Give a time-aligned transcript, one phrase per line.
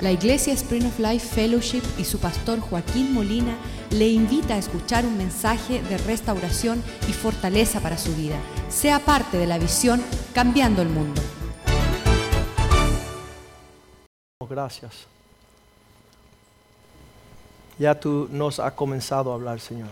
[0.00, 3.54] La Iglesia Spring of Life Fellowship y su pastor Joaquín Molina
[3.90, 8.36] le invita a escuchar un mensaje de restauración y fortaleza para su vida.
[8.70, 10.02] Sea parte de la visión
[10.32, 11.20] Cambiando el Mundo.
[14.48, 15.06] Gracias.
[17.78, 19.90] Ya tú nos has comenzado a hablar, Señor.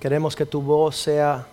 [0.00, 1.46] Queremos que tu voz sea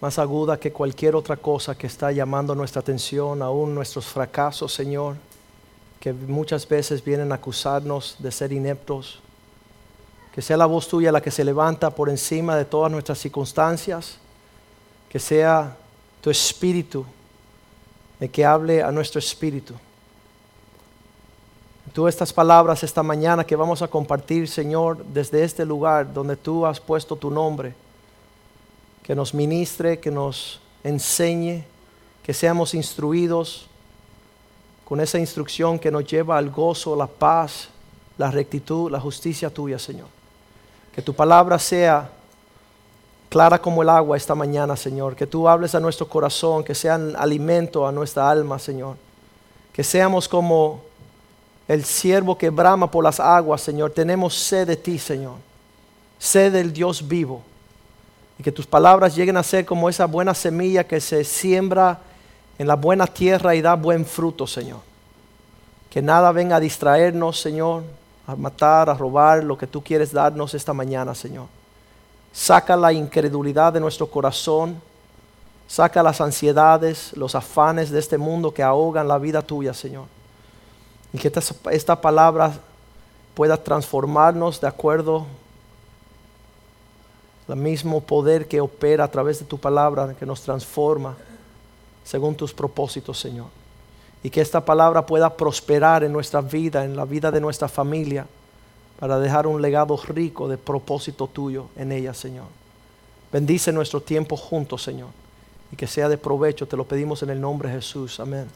[0.00, 5.16] más aguda que cualquier otra cosa que está llamando nuestra atención, aún nuestros fracasos, Señor,
[6.00, 9.20] que muchas veces vienen a acusarnos de ser ineptos.
[10.34, 14.18] Que sea la voz tuya la que se levanta por encima de todas nuestras circunstancias.
[15.08, 15.76] Que sea
[16.20, 17.06] tu espíritu
[18.20, 19.74] el que hable a nuestro espíritu.
[21.92, 26.66] Tú estas palabras esta mañana que vamos a compartir, Señor, desde este lugar donde tú
[26.66, 27.74] has puesto tu nombre
[29.04, 31.62] que nos ministre, que nos enseñe,
[32.22, 33.66] que seamos instruidos
[34.86, 37.68] con esa instrucción que nos lleva al gozo, la paz,
[38.16, 40.06] la rectitud, la justicia tuya, Señor.
[40.94, 42.10] Que tu palabra sea
[43.28, 45.14] clara como el agua esta mañana, Señor.
[45.14, 48.96] Que tú hables a nuestro corazón, que sean alimento a nuestra alma, Señor.
[49.72, 50.82] Que seamos como
[51.68, 53.90] el siervo que brama por las aguas, Señor.
[53.90, 55.36] Tenemos sed de ti, Señor.
[56.18, 57.42] Sed del Dios vivo
[58.38, 62.00] y que tus palabras lleguen a ser como esa buena semilla que se siembra
[62.58, 64.80] en la buena tierra y da buen fruto, Señor.
[65.90, 67.84] Que nada venga a distraernos, Señor,
[68.26, 71.46] a matar, a robar lo que tú quieres darnos esta mañana, Señor.
[72.32, 74.80] Saca la incredulidad de nuestro corazón,
[75.68, 80.06] saca las ansiedades, los afanes de este mundo que ahogan la vida tuya, Señor.
[81.12, 82.52] Y que esta, esta palabra
[83.34, 85.26] pueda transformarnos de acuerdo
[87.48, 91.16] el mismo poder que opera a través de tu palabra, que nos transforma
[92.04, 93.46] según tus propósitos, Señor.
[94.22, 98.26] Y que esta palabra pueda prosperar en nuestra vida, en la vida de nuestra familia,
[98.98, 102.46] para dejar un legado rico de propósito tuyo en ella, Señor.
[103.32, 105.08] Bendice nuestro tiempo juntos, Señor,
[105.72, 108.20] y que sea de provecho, te lo pedimos en el nombre de Jesús.
[108.20, 108.46] Amén.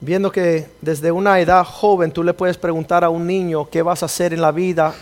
[0.00, 4.02] Viendo que desde una edad joven tú le puedes preguntar a un niño qué vas
[4.02, 4.94] a hacer en la vida,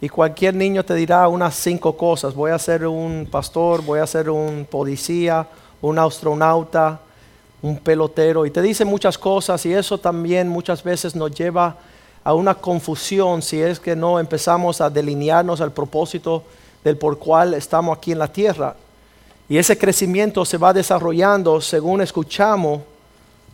[0.00, 2.34] y cualquier niño te dirá unas cinco cosas.
[2.34, 5.46] Voy a ser un pastor, voy a ser un policía,
[5.80, 7.00] un astronauta,
[7.62, 8.46] un pelotero.
[8.46, 11.76] Y te dice muchas cosas y eso también muchas veces nos lleva
[12.22, 16.44] a una confusión si es que no empezamos a delinearnos al propósito
[16.84, 18.76] del por cual estamos aquí en la tierra.
[19.48, 22.82] Y ese crecimiento se va desarrollando según escuchamos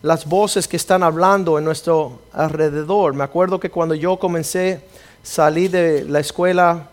[0.02, 3.14] las voces que están hablando en nuestro alrededor.
[3.14, 4.82] Me acuerdo que cuando yo comencé
[5.24, 6.86] salí de la escuela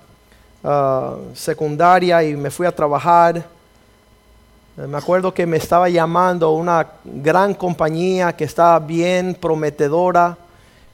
[0.63, 3.37] ah, secundaria y me fui a trabajar.
[3.37, 10.37] Eh, me acuerdo que me estaba llamando una gran compañía que estaba bien prometedora,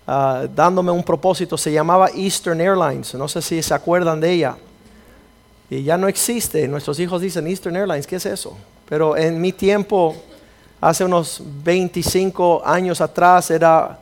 [0.08, 1.58] ah, dándome un propósito.
[1.58, 3.14] Se llamaba Eastern Airlines.
[3.14, 4.58] No sé si se acuerdan de ella.
[5.70, 6.68] Y ya no existe.
[6.68, 8.58] Nuestros hijos dicen Eastern Airlines, ¿qué es eso?
[8.90, 10.16] Pero en mi tiempo,
[10.82, 14.00] hace unos 25 años atrás, era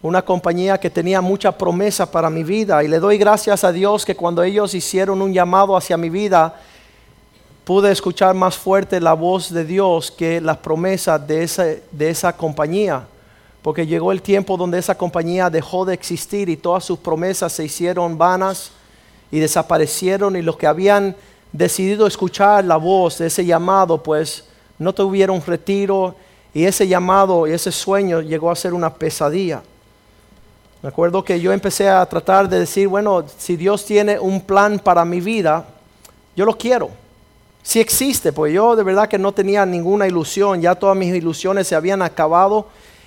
[0.00, 2.82] una compañía que tenía mucha promesa para mi vida.
[2.84, 6.54] Y le doy gracias a Dios que cuando ellos hicieron un llamado hacia mi vida,
[7.64, 12.34] pude escuchar más fuerte la voz de Dios que las promesas de esa, de esa
[12.34, 13.06] compañía,
[13.60, 17.64] porque llegó el tiempo donde esa compañía dejó de existir y todas sus promesas se
[17.64, 18.70] hicieron vanas
[19.30, 20.36] y desaparecieron.
[20.36, 21.16] Y los que habían
[21.52, 24.44] decidido escuchar la voz de ese llamado, pues
[24.78, 26.14] no tuvieron retiro.
[26.54, 29.62] Y ese llamado y ese sueño llegó a ser una pesadilla.
[30.80, 34.78] Me acuerdo que yo empecé a tratar de decir, bueno, si Dios tiene un plan
[34.78, 35.64] para mi vida,
[36.36, 36.90] yo lo quiero.
[37.64, 41.66] Si existe, pues yo de verdad que no tenía ninguna ilusión, ya todas mis ilusiones
[41.66, 42.66] se habían acabado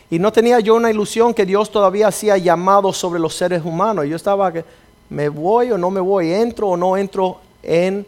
[0.10, 4.06] y no tenía yo una ilusión que Dios todavía hacía llamado sobre los seres humanos.
[4.06, 4.66] Yo estaba que
[5.10, 8.06] me voy o no me voy, entro o no entro en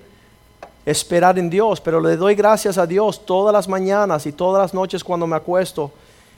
[0.85, 4.73] esperar en Dios, pero le doy gracias a Dios todas las mañanas y todas las
[4.73, 5.89] noches cuando me acuesto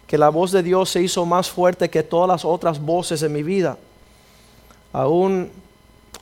[0.07, 3.33] que la voz de Dios se hizo más fuerte que todas las otras voces en
[3.33, 3.77] mi vida.
[4.93, 5.51] Aún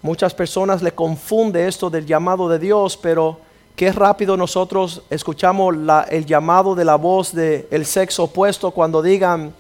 [0.02, 3.38] muchas personas le confunde esto del llamado de Dios, pero
[3.76, 5.76] qué rápido nosotros escuchamos
[6.10, 9.54] el llamado de la voz del sexo opuesto cuando digan.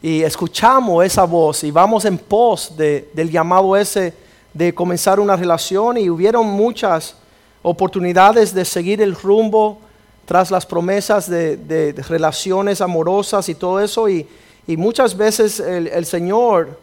[0.00, 4.14] Y escuchamos esa voz y vamos en pos del llamado ese
[4.52, 7.14] de comenzar una relación y hubieron muchas
[7.62, 9.78] oportunidades de seguir el rumbo
[10.24, 14.08] tras las promesas de, relaciones amorosas y todo eso.
[14.08, 14.26] Y,
[14.66, 16.78] muchas veces el, Señor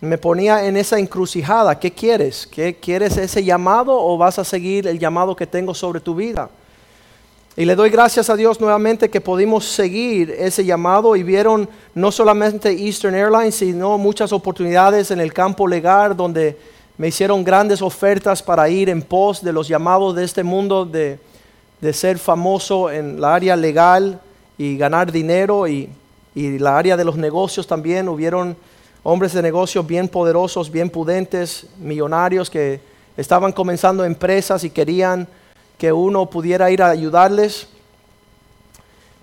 [0.00, 1.78] me ponía en esa encrucijada.
[1.78, 2.46] ¿Qué quieres?
[2.46, 6.48] ¿Qué, ¿Quieres ese llamado o vas a seguir el llamado que tengo sobre tu vida?
[7.56, 12.12] Y le doy gracias a Dios nuevamente que pudimos seguir ese llamado y vieron no
[12.12, 16.56] solamente Eastern Airlines, sino muchas oportunidades en el campo legal donde
[16.96, 21.18] me hicieron grandes ofertas para ir en pos de los llamados de este mundo de,
[21.80, 24.20] de ser famoso en la área legal
[24.58, 25.88] y ganar dinero y,
[26.34, 28.08] y la área de los negocios también.
[28.08, 28.56] Hubieron
[29.02, 32.80] hombres de negocios bien poderosos, bien pudentes, millonarios que
[33.16, 35.26] estaban comenzando empresas y querían
[35.78, 37.68] que uno pudiera ir a ayudarles.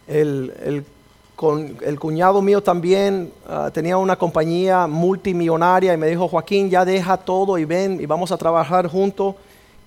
[0.07, 0.83] El,
[1.99, 7.59] cuñado mío también ah, tenía una compañía multimillonaria y me dijo, Joaquín, ya deja todo
[7.59, 9.35] y ven y vamos a trabajar juntos.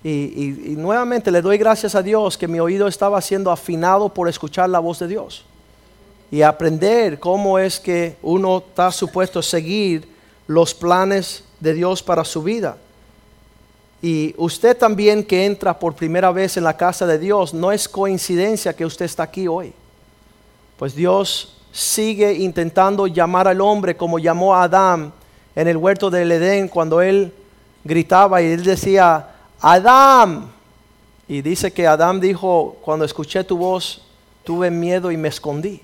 [0.03, 4.69] Y, nuevamente le doy gracias a Dios que mi oído estaba siendo afinado por escuchar
[4.69, 5.45] la voz de Dios
[6.31, 10.07] y aprender cómo es que uno está supuesto a seguir
[10.47, 12.77] los planes de Dios para su vida.
[14.01, 17.87] Y usted también que entra por primera vez en la casa de Dios, no es
[17.87, 19.73] coincidencia que usted está aquí hoy.
[20.77, 25.13] Pues Dios sigue intentando llamar al hombre como llamó a Adán
[25.55, 27.31] en el huerto del Edén cuando él
[27.83, 29.30] gritaba y él decía,
[29.61, 30.51] Adán.
[31.27, 34.01] Y dice que Adán dijo, cuando escuché tu voz,
[34.43, 35.81] tuve miedo y me escondí.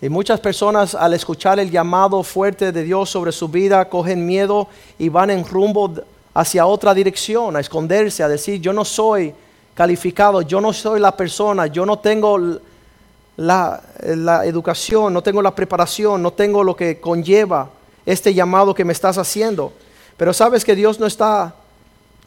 [0.00, 4.68] Y muchas personas al escuchar el llamado fuerte de Dios sobre su vida cogen miedo
[4.96, 5.92] y van en rumbo
[6.34, 9.34] hacia otra dirección, a esconderse, a decir, yo no soy
[9.74, 12.38] calificado, yo no soy la persona, yo no tengo
[13.36, 13.82] la,
[14.44, 17.70] educación, no tengo la preparación, no tengo lo que conlleva
[18.06, 19.72] este llamado que me estás haciendo.
[20.16, 21.54] Pero sabes que Dios no está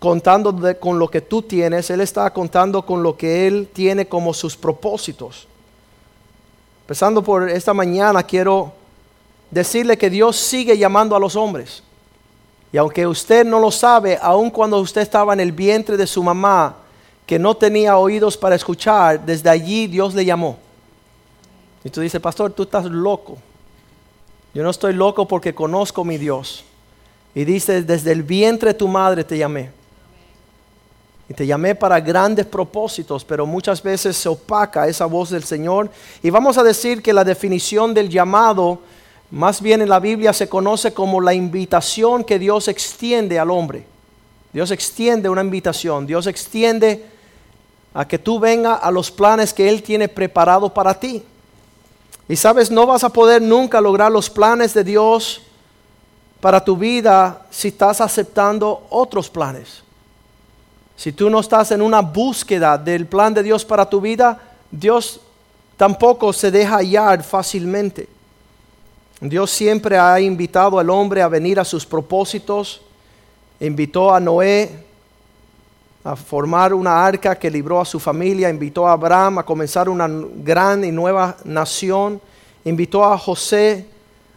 [0.01, 4.33] contando con lo que tú tienes, Él está contando con lo que Él tiene como
[4.33, 5.48] sus propósitos.
[6.86, 8.74] Empezando por esta mañana, quiero
[9.51, 11.83] decirle que Dios sigue llamando a los hombres.
[12.74, 16.24] Y aunque usted no lo sabe, aun cuando usted estaba en el vientre de su
[16.24, 16.77] mamá,
[17.27, 20.57] que no tenía oídos para escuchar, desde allí Dios le llamó.
[21.83, 23.38] Y tú dices, pastor, tú estás loco.
[24.51, 26.63] Yo no estoy loco porque conozco mi Dios.
[27.36, 29.80] Y dice, desde el vientre de tu madre te llamé.
[31.31, 35.89] Y te llamé para grandes propósitos, pero muchas veces se opaca esa voz del Señor.
[36.22, 38.80] Y vamos a decir que la definición del llamado
[39.30, 43.86] más bien en la Biblia se conoce como la invitación que Dios extiende al hombre.
[44.51, 47.06] Dios extiende una invitación, Dios extiende
[47.94, 51.24] a que tú vengas a los planes que Él tiene preparado para ti.
[52.28, 55.42] Y sabes, no vas a poder nunca lograr los planes de Dios
[56.42, 59.81] para tu vida si estás aceptando otros planes.
[61.01, 64.39] Si tú no estás en una búsqueda del plan de Dios para tu vida,
[64.69, 65.19] Dios
[65.75, 68.07] tampoco se deja hallar fácilmente.
[69.19, 72.83] Dios siempre ha invitado al hombre a venir a sus propósitos.
[73.59, 74.86] Invitó a Noé
[76.03, 78.51] a formar una arca que libró a su familia.
[78.51, 82.21] Invitó a Abraham a comenzar una gran y nueva nación.
[82.63, 83.88] Invitó a José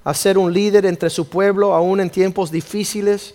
[0.02, 3.34] a ser un líder entre su pueblo, aún en tiempos difíciles.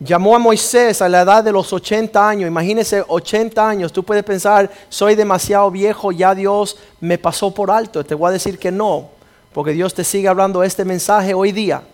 [0.00, 2.48] Llamó a Moisés a la edad de los 80 años.
[2.48, 3.92] Imagínese 80 años.
[3.92, 8.04] Tú puedes pensar, soy demasiado viejo, ya Dios me pasó por alto.
[8.04, 9.14] Te voy a decir que no
[9.54, 11.84] porque Dios te sigue hablando este mensaje hoy día.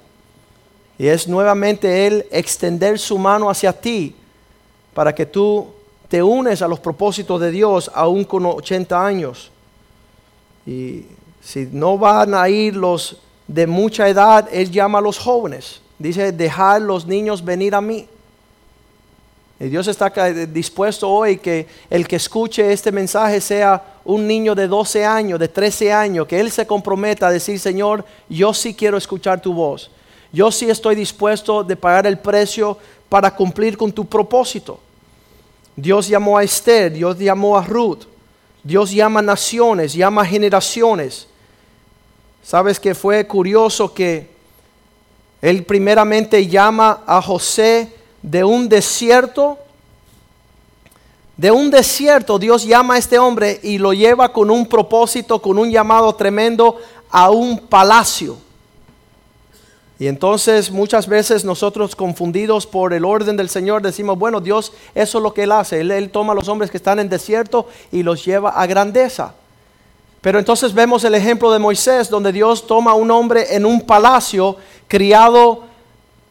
[0.99, 4.17] Y es nuevamente Él extender su mano hacia ti
[4.95, 5.69] para que tú
[6.09, 9.51] te unes a los propósitos de Dios aún con 80 años.
[10.67, 11.05] Y
[11.43, 15.83] si no van a ir los de mucha edad, Él llama a los jóvenes.
[16.01, 18.09] Dice, dejar los niños venir a mí.
[19.61, 20.09] Y Dios está
[20.47, 25.49] dispuesto hoy que el que escuche este mensaje sea un niño de 12 años, de
[25.49, 29.91] 13 años, que Él se comprometa a decir, Señor, yo sí quiero escuchar tu voz.
[30.33, 32.79] Yo sí estoy dispuesto de pagar el precio
[33.11, 34.81] para cumplir con tu propósito.
[35.77, 38.05] Dios llamó a Esther, Dios llamó a Ruth,
[38.63, 41.27] Dios llama naciones, llama generaciones.
[42.43, 44.40] Sabes que fue curioso que
[45.43, 47.93] Él primeramente llama a José
[48.23, 49.59] de un desierto.
[51.37, 55.59] De un desierto Dios llama a este hombre y lo lleva con un propósito, con
[55.59, 56.77] un llamado tremendo
[57.11, 58.37] a un palacio.
[60.01, 65.19] Y entonces muchas veces nosotros confundidos por el orden del Señor decimos, bueno, Dios, eso
[65.19, 65.81] es lo que Él hace.
[65.81, 69.35] Él, toma a los hombres que están en desierto y los lleva a grandeza.
[70.21, 73.81] Pero entonces vemos el ejemplo de Moisés, donde Dios toma a un hombre en un
[73.81, 75.63] palacio criado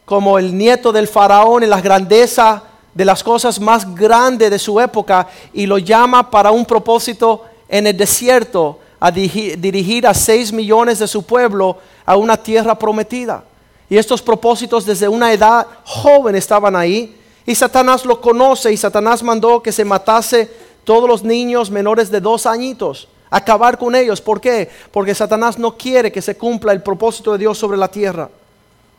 [0.04, 2.62] como el nieto del faraón en las grandezas
[2.94, 7.86] de las cosas más grandes de su época y lo llama para un propósito en
[7.86, 13.44] el desierto, a dirigir a seis millones de su pueblo a una tierra prometida.
[13.88, 17.16] Y estos propósitos desde una edad joven estaban ahí.
[17.46, 20.50] Y Satanás lo conoce y Satanás mandó que se matase
[20.84, 24.20] todos los niños menores de dos añitos, acabar con ellos.
[24.20, 24.68] ¿Por qué?
[24.90, 28.28] Porque Satanás no quiere que se cumpla el propósito de Dios sobre la tierra.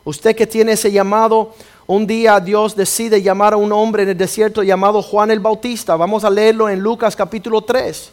[0.04, 1.54] Usted que tiene ese llamado,
[1.86, 5.94] un día Dios decide llamar a un hombre en el desierto llamado Juan el Bautista.
[5.94, 8.10] Vamos a leerlo en Lucas capítulo 3.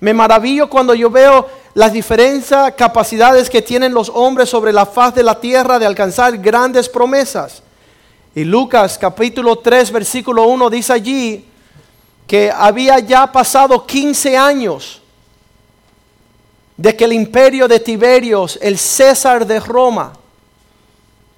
[0.00, 5.14] Me maravillo cuando yo veo las diferentes capacidades que tienen los hombres sobre la faz
[5.14, 7.62] de la tierra de alcanzar grandes promesas.
[8.34, 11.44] Y Lucas capítulo 3 versículo 1 dice allí
[12.26, 15.00] que había ya pasado 15 años
[16.80, 20.14] de que el imperio de Tiberios, el César de Roma,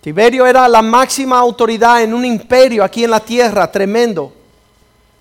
[0.00, 4.32] Tiberio era la máxima autoridad en un imperio aquí en la tierra, tremendo.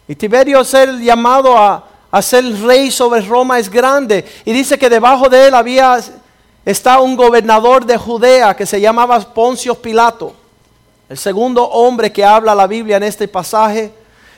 [0.08, 4.24] Y Tiberio ser llamado a, a ser rey sobre Roma es grande.
[4.46, 6.00] Y dice que debajo de él había,
[6.64, 10.34] está un gobernador de Judea que se llamaba Poncio Pilato.
[11.10, 13.92] El segundo hombre que habla la Biblia en este pasaje.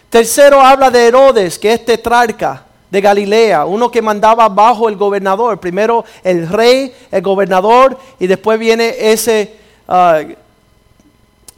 [0.09, 5.59] Tercero habla de Herodes, que es tetrarca de Galilea, uno que mandaba bajo el gobernador.
[5.59, 10.21] Primero el rey, el gobernador, y después viene ese Ah,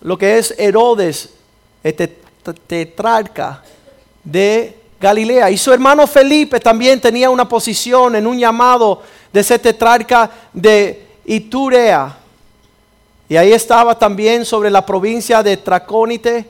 [0.02, 1.30] lo que es Herodes,
[1.84, 2.20] este
[2.68, 3.64] tetrarca
[4.24, 5.52] de Galilea.
[5.52, 9.02] Y su hermano Felipe también tenía una posición en un llamado
[9.32, 12.18] de ese tetrarca de Iturea.
[13.30, 16.46] Y ahí estaba también sobre la provincia de Tracónite.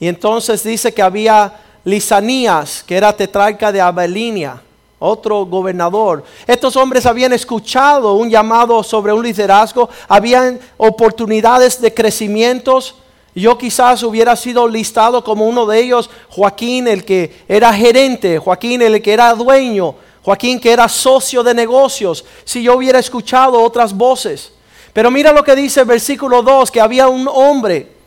[0.00, 1.52] Y entonces dice que había
[1.84, 4.62] Lisanías, que era tetrarca de Abelinia
[5.00, 6.22] otro gobernador.
[6.46, 12.94] Estos hombres habían escuchado un llamado sobre un liderazgo, habían oportunidades de crecimientos.
[13.34, 18.82] Yo quizás hubiera sido listado como uno de ellos, Joaquín el que era gerente, Joaquín
[18.82, 23.96] el que era dueño, Joaquín que era socio de negocios, si yo hubiera escuchado otras
[23.96, 24.52] voces.
[24.92, 27.99] Pero mira lo que dice el versículo 2, que había un hombre,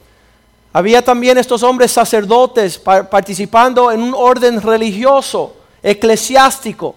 [0.74, 6.96] había también estos hombres sacerdotes participando en un orden religioso eclesiástico.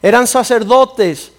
[0.00, 1.32] Eran sacerdotes,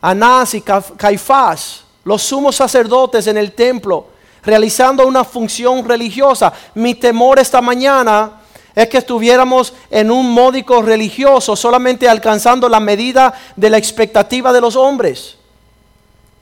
[0.00, 4.06] Anás y Caifás, los sumos sacerdotes en el templo,
[4.44, 6.52] realizando una función religiosa.
[6.74, 8.40] Mi temor esta mañana
[8.72, 14.60] es que estuviéramos en un módico religioso, solamente alcanzando la medida de la expectativa de
[14.60, 15.36] los hombres.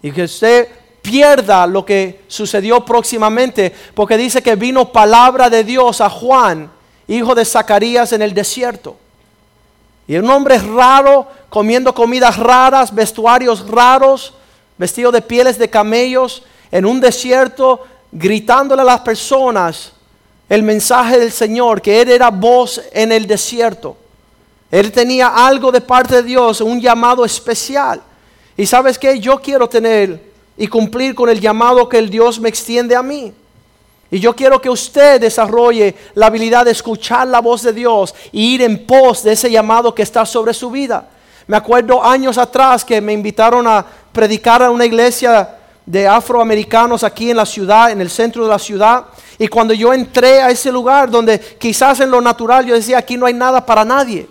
[0.02, 0.68] Y que usted
[1.04, 6.70] pierda lo que sucedió próximamente, porque dice que vino palabra de Dios a Juan,
[7.06, 8.96] hijo de Zacarías, en el desierto.
[10.08, 14.32] Y un hombre raro, comiendo comidas raras, vestuarios raros,
[14.78, 16.42] vestido de pieles de camellos,
[16.72, 19.92] en un desierto, gritándole a las personas
[20.48, 23.94] el mensaje del Señor, que Él era voz en el desierto.
[24.70, 28.00] Él tenía algo de parte de Dios, un llamado especial.
[28.56, 32.48] Y sabes que yo quiero tener y cumplir con el llamado que el Dios me
[32.48, 33.32] extiende a mí.
[34.10, 38.54] Y yo quiero que usted desarrolle la habilidad de escuchar la voz de Dios y
[38.54, 41.08] ir en pos de ese llamado que está sobre su vida.
[41.46, 47.30] Me acuerdo años atrás que me invitaron a predicar a una iglesia de afroamericanos aquí
[47.30, 49.04] en la ciudad, en el centro de la ciudad.
[49.38, 53.16] Y cuando yo entré a ese lugar donde quizás en lo natural yo decía, aquí
[53.16, 54.28] no hay nada para nadie.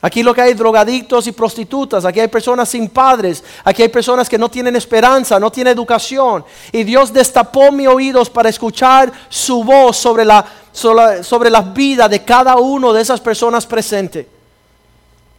[0.00, 4.28] Aquí lo que hay drogadictos y prostitutas, aquí hay personas sin padres, aquí hay personas
[4.28, 6.44] que no tienen esperanza, no tienen educación.
[6.70, 12.56] Y Dios destapó mis oídos para escuchar su voz sobre la, sobre, vida de cada
[12.58, 14.26] uno de esas personas presentes.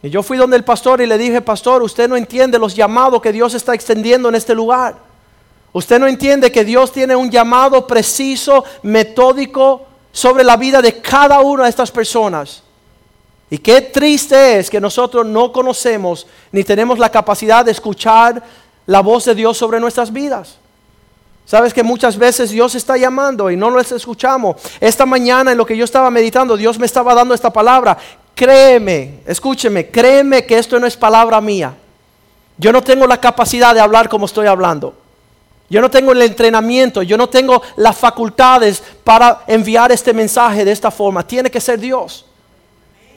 [0.02, 3.22] Y yo fui donde el pastor y le dije, pastor, usted no entiende los llamados
[3.22, 4.96] que Dios está extendiendo en este lugar.
[5.72, 11.40] Usted no entiende que Dios tiene un llamado preciso, metódico sobre la vida de cada
[11.40, 12.62] una de estas personas.
[13.50, 18.42] Y qué triste es que nosotros no conocemos ni tenemos la capacidad de escuchar
[18.86, 20.56] la voz de Dios sobre nuestras vidas.
[21.44, 24.54] Sabes que muchas veces Dios está llamando y no lo escuchamos.
[24.78, 27.98] Esta mañana en lo que yo estaba meditando, Dios me estaba dando esta palabra.
[28.36, 31.74] Créeme, escúcheme, créeme que esto no es palabra mía.
[32.56, 34.94] Yo no tengo la capacidad de hablar como estoy hablando.
[35.68, 40.70] Yo no tengo el entrenamiento, yo no tengo las facultades para enviar este mensaje de
[40.70, 41.26] esta forma.
[41.26, 42.26] Tiene que ser Dios.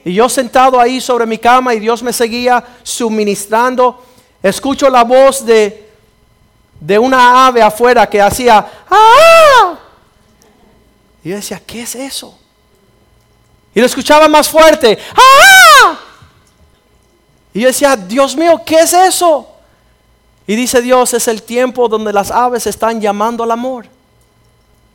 [0.04, 4.04] Y yo sentado ahí sobre mi cama y Dios me seguía suministrando,
[4.42, 5.90] escucho la voz de,
[6.78, 9.78] de una ave afuera que hacía ¡Ah!
[11.24, 12.38] Y yo decía, ¿qué es eso?
[13.74, 14.98] Y lo escuchaba más fuerte.
[15.16, 15.98] ¡Ah!
[17.54, 19.48] Y yo decía, Dios mío, ¿qué es eso?
[20.46, 23.86] Y dice Dios, es el tiempo donde las aves están llamando al amor.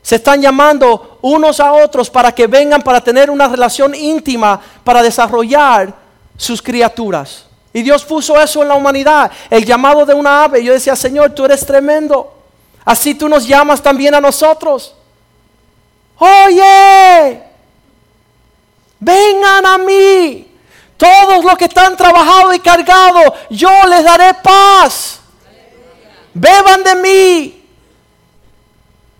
[0.09, 5.03] Se están llamando unos a otros para que vengan para tener una relación íntima, para
[5.03, 5.93] desarrollar
[6.35, 7.45] sus criaturas.
[7.71, 10.63] Y Dios puso eso en la humanidad, el llamado de una ave.
[10.63, 12.33] Yo decía, Señor, tú eres tremendo.
[12.83, 14.95] Así tú nos llamas también a nosotros.
[16.17, 17.43] Oye,
[18.99, 20.47] Vengan a mí.
[20.97, 25.19] Todos los que están trabajados y cargados, yo les daré paz.
[26.33, 27.58] Beban de mí.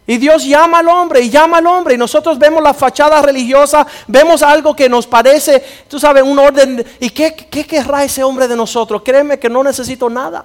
[0.10, 1.94] Y Dios llama al hombre y llama al hombre.
[1.94, 6.84] Y nosotros vemos la fachada religiosa, vemos algo que nos parece, tú sabes, un orden.
[7.00, 9.04] ¿Y qué, qué querrá ese hombre de nosotros?
[9.06, 10.44] Créeme que no necesito nada.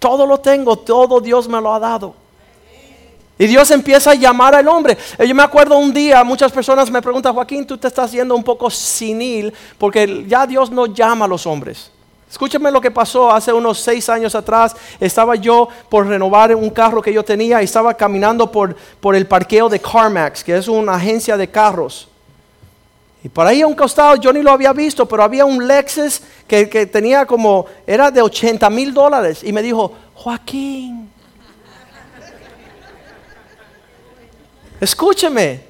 [0.00, 2.16] Todo lo tengo, todo Dios me lo ha dado.
[3.38, 4.98] Y Dios empieza a llamar al hombre.
[5.18, 8.34] Eh, yo me acuerdo un día, muchas personas me preguntan, Joaquín, tú te estás yendo
[8.34, 11.92] un poco sinil porque ya Dios no llama a los hombres.
[12.30, 14.76] Escúchame lo que pasó hace unos seis años atrás.
[15.00, 19.26] Estaba yo por renovar un carro que yo tenía y estaba caminando por, por el
[19.26, 22.08] parqueo de CarMax, que es una agencia de carros.
[23.24, 26.22] Y por ahí a un costado yo ni lo había visto, pero había un Lexus
[26.46, 29.42] que, que tenía como, era de 80 mil dólares.
[29.42, 31.10] Y me dijo, Joaquín,
[34.80, 35.64] escúcheme.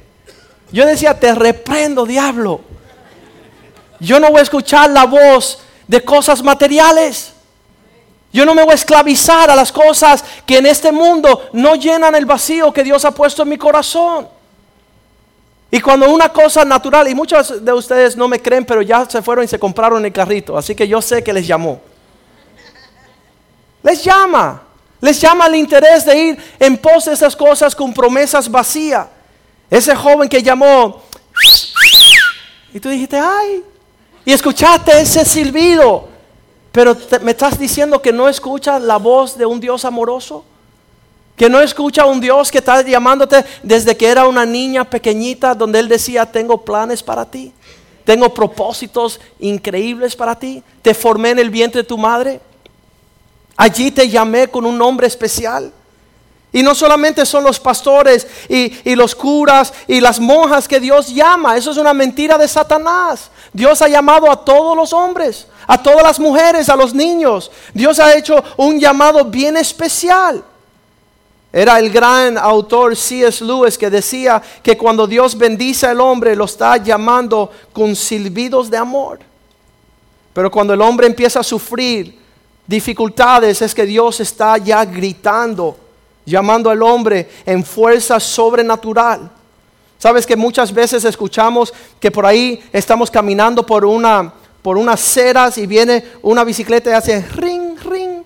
[0.71, 2.61] Yo decía, te reprendo, diablo.
[3.99, 5.59] Yo no voy a escuchar la voz
[5.91, 7.33] de cosas materiales.
[8.33, 12.15] Yo no me voy a esclavizar a las cosas que en este mundo no llenan
[12.15, 14.29] el vacío que Dios ha puesto en mi corazón.
[15.69, 19.21] Y cuando una cosa natural, y muchos de ustedes no me creen, pero ya se
[19.21, 21.81] fueron y se compraron el carrito, así que yo sé que les llamó.
[23.83, 24.63] Les llama,
[25.01, 29.09] les llama el interés de ir en pos de esas cosas con promesas vacías.
[29.69, 31.03] Ese joven que llamó,
[32.73, 33.65] y tú dijiste, ay,
[34.31, 36.07] y escuchaste ese silbido,
[36.71, 40.45] pero me estás diciendo que no escuchas la voz de un Dios amoroso.
[41.35, 45.81] Que no escucha un Dios que está llamándote desde que era una niña pequeñita, donde
[45.81, 47.53] Él decía, tengo planes para ti,
[48.05, 52.41] tengo propósitos increíbles para ti, te formé en el vientre de tu madre,
[53.57, 55.73] allí te llamé con un nombre especial.
[56.53, 61.57] Y no solamente son los pastores y, los curas y las monjas que Dios llama,
[61.57, 63.31] eso es una mentira de Satanás.
[63.53, 67.51] Dios ha llamado a todos los hombres, a todas las mujeres, a los niños.
[67.73, 70.43] Dios ha hecho un llamado bien especial.
[71.53, 73.45] Era el gran autor C.S.
[73.45, 78.77] Lewis que decía que cuando Dios bendice al hombre lo está llamando con silbidos de
[78.77, 79.19] amor.
[80.33, 82.19] Pero cuando el hombre empieza a sufrir
[82.67, 85.77] dificultades es que Dios está ya gritando,
[86.31, 89.31] llamando al hombre en fuerza sobrenatural.
[89.99, 95.59] Sabes que muchas veces escuchamos que por ahí estamos caminando por una por unas ceras
[95.59, 98.23] y viene una bicicleta y hace ring, ring.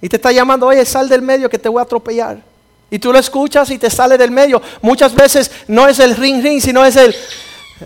[0.00, 2.38] Y te está llamando, oye, sal del medio que te voy a atropellar.
[2.90, 4.62] Y tú lo escuchas y te sale del medio.
[4.80, 7.14] Muchas veces no es el ring, ring, sino es el,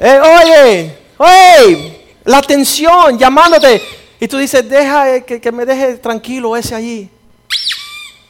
[0.00, 3.80] eh, oye, oye, la atención llamándote.
[4.20, 7.10] Y tú dices, deja eh, que, que me deje tranquilo ese allí.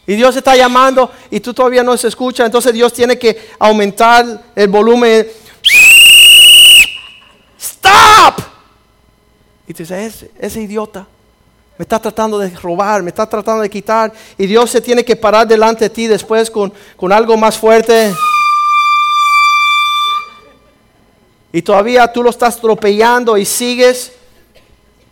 [0.06, 2.44] Y Dios está llamando y tú todavía no se escucha.
[2.44, 5.28] Entonces Dios tiene que aumentar el volumen.
[7.58, 8.40] ¡Stop!
[9.68, 11.06] Y tú dices, ese, idiota
[11.78, 14.12] me está tratando de robar, me está tratando de quitar.
[14.36, 18.12] Y Dios se tiene que parar delante de ti después con, con algo más fuerte.
[21.52, 24.12] Y todavía tú lo estás atropellando y sigues.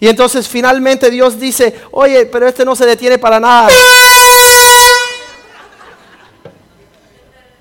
[0.00, 3.68] Y entonces finalmente Dios dice, oye, pero este no se detiene para nada.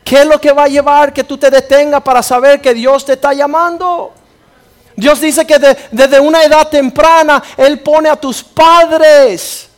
[0.09, 3.05] ¿Qué es lo que va a llevar que tú te detengas para saber que Dios
[3.05, 4.11] te está llamando?
[4.95, 5.59] Dios dice que
[5.91, 9.69] desde una edad temprana Él pone a tus padres.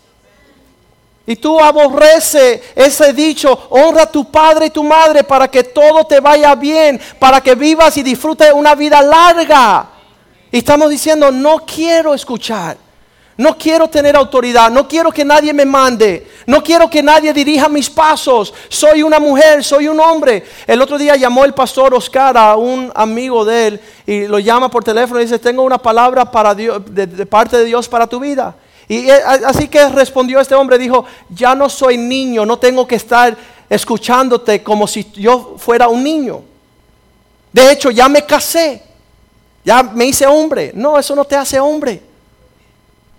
[1.26, 6.06] Y tú aborrece ese dicho, honra a tu padre y tu madre para que todo
[6.06, 9.90] te vaya bien, para que vivas y disfrutes una vida larga.
[10.50, 12.78] Y estamos diciendo, no quiero escuchar.
[13.42, 17.68] No quiero tener autoridad, no quiero que nadie me mande, no quiero que nadie dirija
[17.68, 18.54] mis pasos.
[18.70, 20.44] Soy una mujer, soy un hombre.
[20.68, 24.70] El otro día llamó el pastor Oscar a un amigo de él y lo llama
[24.70, 28.20] por teléfono y dice, tengo una palabra para Dios, de, parte de Dios para tu
[28.20, 28.56] vida.
[28.88, 33.36] Y así que respondió este hombre, dijo, ya no soy niño, no tengo que estar
[33.68, 36.44] escuchándote como si yo fuera un niño.
[37.52, 38.84] De hecho, ya me casé,
[39.66, 40.74] ya me hice hombre.
[40.76, 42.11] No, eso no te hace hombre.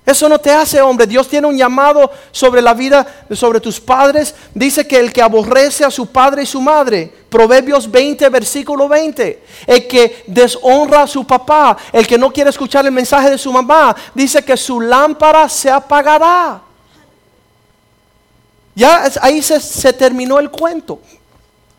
[0.04, 1.06] Eso no te hace hombre.
[1.06, 4.34] Dios tiene un llamado sobre la vida, sobre tus padres.
[4.52, 9.44] Dice que el que aborrece a su padre y su madre, Proverbios 20, versículo 20,
[9.66, 13.52] el que deshonra a su papá, el que no quiere escuchar el mensaje de su
[13.52, 16.60] mamá, dice que su lámpara se apagará.
[18.74, 21.00] Ya ahí se, terminó el cuento.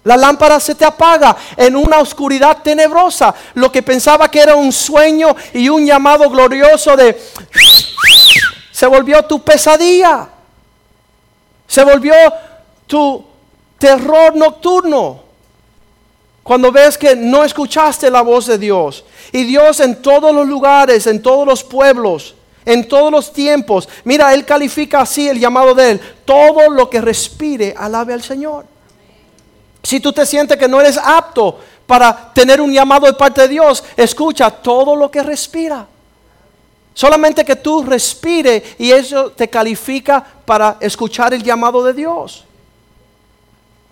[0.03, 3.33] La lámpara se te apaga en una oscuridad tenebrosa.
[3.53, 7.17] Lo que pensaba que era un sueño y un llamado glorioso de
[8.83, 10.27] se volvió tu pesadilla.
[11.65, 12.13] Se volvió
[12.85, 13.23] tu
[13.77, 15.23] terror nocturno.
[16.43, 19.05] Cuando ves que no escuchaste la voz de Dios.
[19.31, 23.87] Y Dios en todos los lugares, en todos los pueblos, en todos los tiempos.
[24.03, 26.01] Mira, Él califica así el llamado de Él.
[26.25, 28.65] Todo lo que respire, alabe al Señor.
[29.81, 33.47] Si tú te sientes que no eres apto para tener un llamado de parte de
[33.47, 35.87] Dios, escucha todo lo que respira.
[36.93, 42.45] Solamente que tú respire y eso te califica para escuchar el llamado de Dios.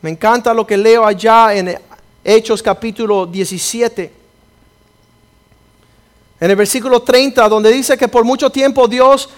[0.02, 1.80] Me encanta lo que leo allá en
[2.24, 4.14] Hechos capítulo 17.
[6.40, 9.30] En el versículo 30, donde dice que por mucho tiempo Dios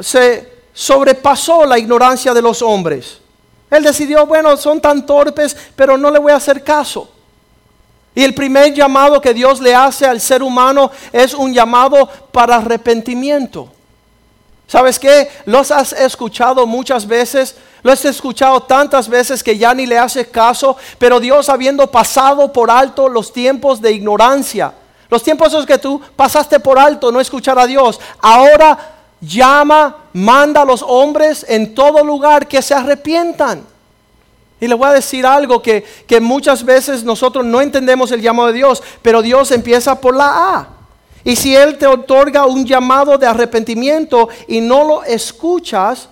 [0.00, 3.18] se sobrepasó la ignorancia de los hombres.
[3.70, 7.11] Él decidió, bueno, son tan torpes, pero no le voy a hacer caso.
[8.14, 12.56] Y el primer llamado que Dios le hace al ser humano es un llamado para
[12.56, 13.68] arrepentimiento.
[14.66, 15.28] ¿Sabes qué?
[15.44, 20.28] Los has escuchado muchas veces, lo has escuchado tantas veces que ya ni le haces
[20.28, 24.72] caso, pero Dios habiendo pasado por alto los tiempos de ignorancia,
[25.10, 28.00] los tiempos esos que tú pasaste por alto, no escuchar a Dios.
[28.20, 28.78] Ahora
[29.20, 33.71] llama, manda a los hombres en todo lugar que se arrepientan.
[34.62, 38.46] Y le voy a decir algo que, que muchas veces nosotros no entendemos el llamado
[38.46, 40.68] de Dios, pero Dios empieza por la A.
[41.24, 46.08] Y si Él te otorga un llamado de arrepentimiento y no lo escuchas,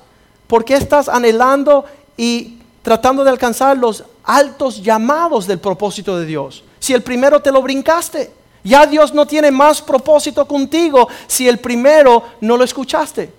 [0.49, 1.85] ¿por qué estás anhelando
[2.17, 6.65] y tratando de alcanzar los altos llamados del propósito de Dios?
[6.81, 8.33] Si el primero te lo brincaste.
[8.65, 13.33] Ya Dios no tiene más propósito contigo si el primero no lo escuchaste.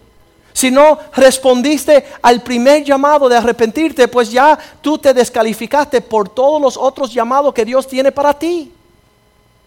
[0.54, 6.62] Si no respondiste al primer llamado de arrepentirte, pues ya tú te descalificaste por todos
[6.62, 8.72] los otros llamados que Dios tiene para ti.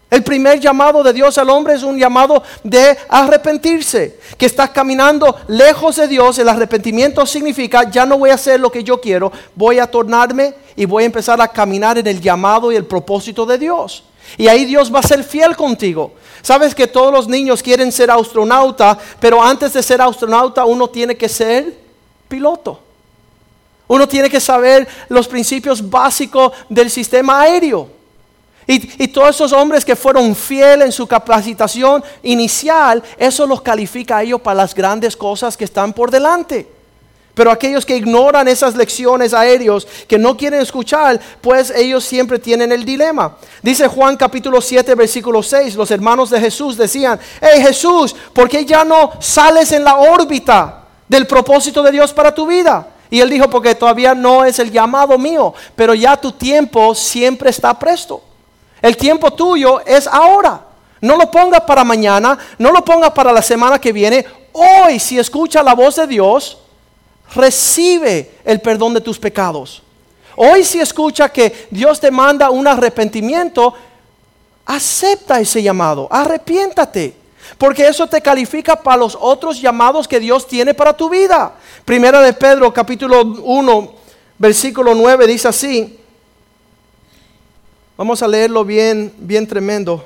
[0.09, 5.35] El primer llamado de Dios al hombre es un llamado de arrepentirse, que estás caminando
[5.47, 6.37] lejos de Dios.
[6.37, 10.53] El arrepentimiento significa, ya no voy a hacer lo que yo quiero, voy a tornarme
[10.75, 14.03] y voy a empezar a caminar en el llamado y el propósito de Dios.
[14.37, 16.13] Y ahí Dios va a ser fiel contigo.
[16.41, 21.15] Sabes que todos los niños quieren ser astronauta, pero antes de ser astronauta uno tiene
[21.15, 21.73] que ser
[22.27, 22.79] piloto.
[23.87, 27.89] Uno tiene que saber los principios básicos del sistema aéreo.
[28.67, 34.23] Y, todos esos hombres que fueron fieles en su capacitación inicial, eso los califica a
[34.23, 36.67] ellos para las grandes cosas que están por delante.
[37.35, 42.71] Pero aquellos que ignoran esas lecciones aéreos, que no quieren escuchar, pues ellos siempre tienen
[42.71, 43.35] el dilema.
[43.61, 48.65] Dice Juan capítulo 7, versículo 6, los hermanos de Jesús decían, hey Jesús, ¿por qué
[48.65, 52.87] ya no sales en la órbita del propósito de Dios para tu vida?
[53.09, 57.49] Y él dijo, porque todavía no es el llamado mío, pero ya tu tiempo siempre
[57.49, 58.23] está presto.
[58.81, 60.61] El tiempo tuyo es ahora.
[61.01, 64.25] No lo pongas para mañana, no lo pongas para la semana que viene.
[64.53, 66.59] Hoy, si escucha la voz de Dios,
[67.33, 69.81] recibe el perdón de tus pecados.
[70.35, 73.73] Hoy si escucha que Dios te manda un arrepentimiento,
[74.65, 77.15] acepta ese llamado, arrepiéntate,
[77.57, 81.55] porque eso te califica para los otros llamados que Dios tiene para tu vida.
[81.85, 83.93] Primera de Pedro capítulo 1,
[84.37, 85.99] versículo 9 dice así.
[87.97, 90.05] Vamos a leerlo bien, bien tremendo.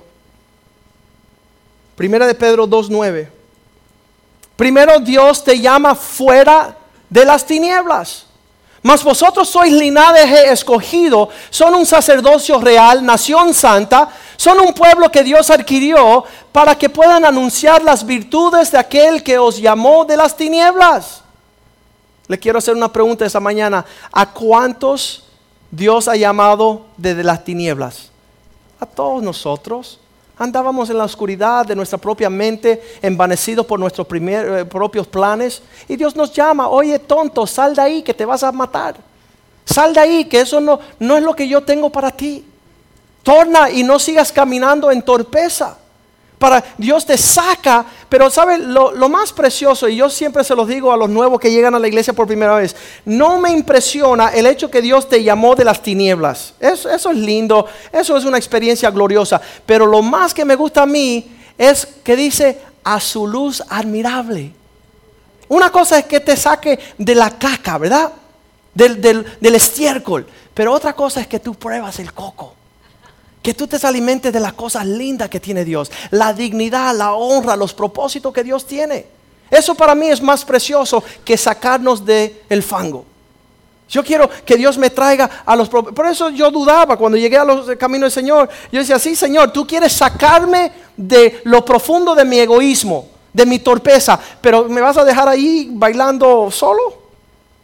[1.96, 3.28] Primera de Pedro 2.9.
[4.56, 6.78] Primero Dios te llama fuera
[7.10, 8.26] de las tinieblas.
[8.82, 15.22] Mas vosotros sois linaje escogido, son un sacerdocio real, nación santa, son un pueblo que
[15.22, 20.36] Dios adquirió para que puedan anunciar las virtudes de aquel que os llamó de las
[20.38, 21.24] tinieblas.
[22.28, 23.84] Le quiero hacer una pregunta esta mañana.
[24.12, 25.26] ¿A cuántos
[25.72, 28.12] Dios ha llamado desde las tinieblas?
[28.80, 30.00] A todos nosotros.
[30.40, 35.62] Andábamos en la oscuridad de nuestra propia mente, envanecidos por nuestros eh, propios planes.
[35.88, 38.96] Y Dios nos llama, oye tonto, sal de ahí que te vas a matar.
[39.66, 42.46] Sal de ahí que eso no, no es lo que yo tengo para ti.
[43.22, 45.78] Torna y no sigas caminando en torpeza
[46.40, 50.92] para Dios te saca, pero sabe lo, más precioso, y yo siempre se los digo
[50.92, 54.48] a los nuevos que llegan a la iglesia por primera vez, no me impresiona el
[54.48, 56.54] hecho que Dios te llamó de las tinieblas.
[56.62, 60.86] Eso, es lindo, eso es una experiencia gloriosa, pero lo más que me gusta a
[60.86, 64.54] mí es que dice a su luz admirable.
[65.50, 68.14] Una cosa es que te saque de la caca, ¿verdad?
[68.74, 72.56] Del, del estiércol, pero otra cosa es que tú pruebas el coco.
[73.42, 77.56] Que tú te alimentes de las cosas lindas que tiene Dios, la dignidad, la honra,
[77.56, 79.06] los propósitos que Dios tiene.
[79.50, 83.06] Eso para mí es más precioso que sacarnos del el fango.
[83.90, 85.68] Yo quiero que Dios me traiga a los...
[85.68, 88.48] Por eso yo dudaba cuando llegué a los caminos del Señor.
[88.72, 93.58] Yo decía, sí, Señor, tú quieres sacarme de lo profundo de mi egoísmo, de mi
[93.58, 97.00] torpeza, pero ¿me vas a dejar ahí bailando solo?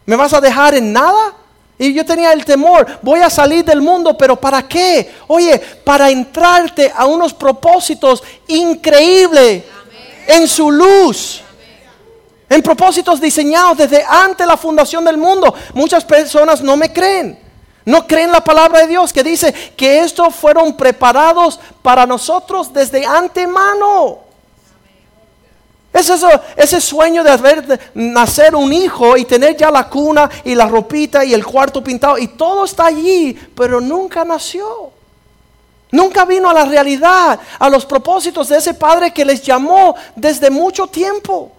[0.08, 1.34] ¿Me vas a dejar en nada?
[1.78, 5.14] Y yo tenía el temor, voy a salir del mundo, pero ¿para qué?
[5.28, 9.64] Oye, para entrarte a unos propósitos increíbles
[10.28, 11.42] en su luz.
[12.48, 15.54] En propósitos diseñados desde antes la fundación del mundo.
[15.74, 17.40] Muchas personas no me creen.
[17.84, 23.06] No creen la palabra de Dios que dice que estos fueron preparados para nosotros desde
[23.06, 24.25] antemano.
[25.96, 26.28] Es eso,
[26.58, 31.24] ese sueño de haber nacer un hijo y tener ya la cuna y la ropita
[31.24, 34.92] y el cuarto pintado y todo está allí, pero nunca nació.
[35.92, 40.50] Nunca vino a la realidad, a los propósitos de ese padre que les llamó desde
[40.50, 41.54] mucho tiempo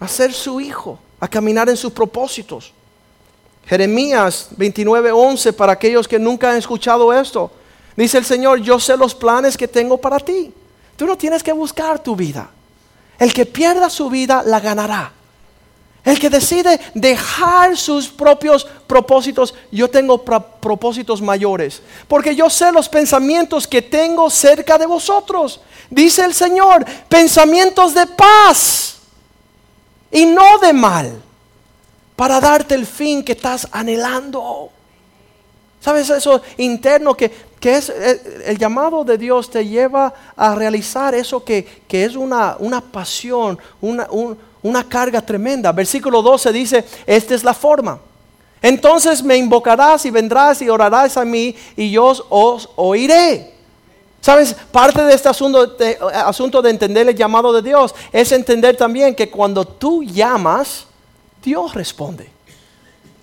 [0.00, 2.72] a ser su hijo, a caminar en sus propósitos.
[3.64, 7.48] Jeremías 29:11 para aquellos que nunca han escuchado esto.
[7.94, 10.52] Dice el Señor, yo sé los planes que tengo para ti
[11.00, 12.50] Tú no tienes que buscar tu vida.
[13.18, 15.10] El que pierda su vida la ganará.
[16.04, 21.80] El que decide dejar sus propios propósitos, yo tengo propósitos mayores.
[22.06, 25.62] Porque yo sé los pensamientos que tengo cerca de vosotros.
[25.88, 28.98] Dice el Señor, pensamientos de paz
[30.12, 31.22] y no de mal,
[32.14, 34.68] para darte el fin que estás anhelando.
[35.80, 41.14] ¿Sabes eso interno que que es eh, el llamado de Dios te lleva a realizar
[41.14, 42.56] eso que, es una,
[42.90, 44.08] pasión, una,
[44.62, 45.70] una carga tremenda.
[45.70, 48.00] Versículo 12 dice, esta es la forma.
[48.62, 53.54] Entonces me invocarás y vendrás y orarás a mí y yo os oiré.
[54.20, 54.54] ¿Sabes?
[54.70, 59.14] Parte de este asunto de, asunto de entender el llamado de Dios es entender también
[59.14, 60.86] que cuando tú llamas,
[61.42, 62.30] Dios responde.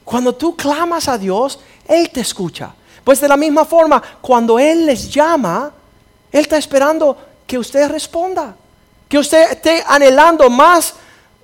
[0.03, 2.73] Cuando tú clamas a Dios, Él te escucha.
[3.07, 5.71] Pues de la misma forma, cuando Él les llama,
[6.29, 7.17] Él está esperando
[7.47, 8.53] que usted responda,
[9.07, 10.93] que usted esté anhelando más.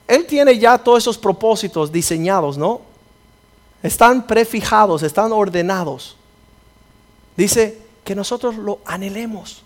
[0.05, 2.81] Él tiene ya todos esos propósitos diseñados, ¿no?
[3.81, 6.17] Están prefijados, están ordenados.
[7.37, 9.63] Dice que nosotros lo anhelemos.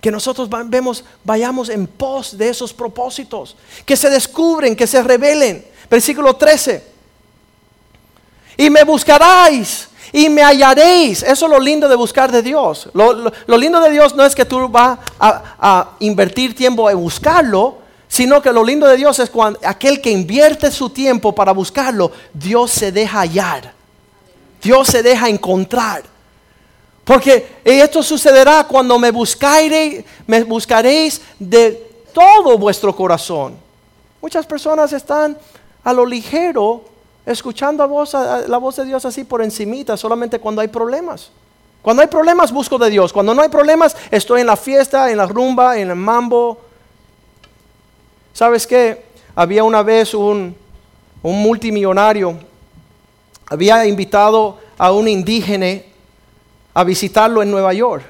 [0.00, 0.48] Que nosotros
[1.24, 3.56] vayamos en pos de esos propósitos.
[3.84, 5.66] Que se descubren, que se revelen.
[5.90, 6.84] Versículo 13.
[8.58, 11.22] Y me buscaráis y me hallaréis.
[11.22, 12.88] Eso es lo lindo de buscar de Dios.
[12.92, 18.42] Lo, lindo de Dios no es que tú vas a, invertir tiempo en buscarlo, sino
[18.42, 22.70] que lo lindo de Dios es cuando aquel que invierte su tiempo para buscarlo, Dios
[22.70, 23.72] se deja hallar.
[24.62, 26.02] Dios se deja encontrar.
[27.04, 33.56] Porque esto sucederá cuando me buscaréis, me buscaréis de todo vuestro corazón.
[34.20, 35.36] Muchas personas están
[35.82, 36.84] a lo ligero
[37.26, 37.86] escuchando
[38.48, 41.30] la voz de Dios así por encimita, solamente cuando hay problemas.
[41.82, 43.12] Cuando hay problemas busco de Dios.
[43.12, 46.58] Cuando no hay problemas estoy en la fiesta, en la rumba, en el mambo.
[48.32, 49.04] ¿Sabes qué?
[49.34, 50.56] Había una vez un,
[51.22, 52.38] multimillonario,
[53.46, 55.82] había invitado a un indígena
[56.72, 58.04] a visitarlo en Nueva York.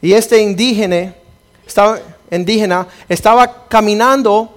[0.00, 1.14] Y este indígena
[3.08, 4.53] estaba caminando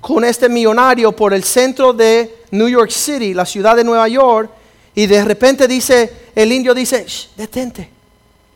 [0.00, 4.50] con este millonario por el centro de New York City, la ciudad de Nueva York,
[4.94, 7.06] y de repente dice, el indio dice,
[7.36, 7.88] detente,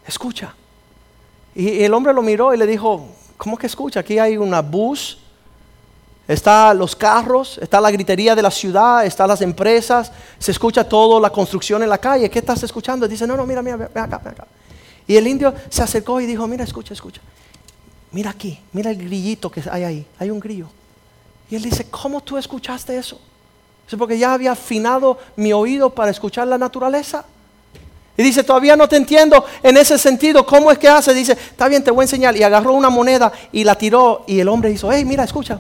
[0.07, 0.55] escucha.
[1.55, 4.01] Y el hombre lo miró y le dijo, ¿cómo que escucha?
[4.01, 5.19] Aquí hay una bus,
[6.27, 11.21] está los carros, está la gritería de la ciudad, están las empresas, se escucha todo,
[11.21, 12.31] la construcción en la calle.
[12.31, 13.07] ¿Qué estás escuchando?
[13.07, 14.47] dice, no, no, mira, mira, ven acá, ven acá.
[15.07, 17.21] Y el indio se acercó y dijo, mira, escucha, escucha.
[18.13, 20.69] Mira aquí, mira el grillito que hay ahí, hay un grillo.
[21.51, 23.21] Y él dice, ¿cómo tú escuchaste eso?
[23.87, 27.25] Es porque ya había afinado mi oído para escuchar la naturaleza.
[28.17, 30.45] Y dice, todavía no te entiendo en ese sentido.
[30.47, 31.15] ¿Cómo es que hace?
[31.15, 32.37] Dice, está bien, te voy a enseñar.
[32.37, 34.25] Y agarró una moneda y la tiró.
[34.27, 35.59] Y el hombre hizo, hey, mira, escucha.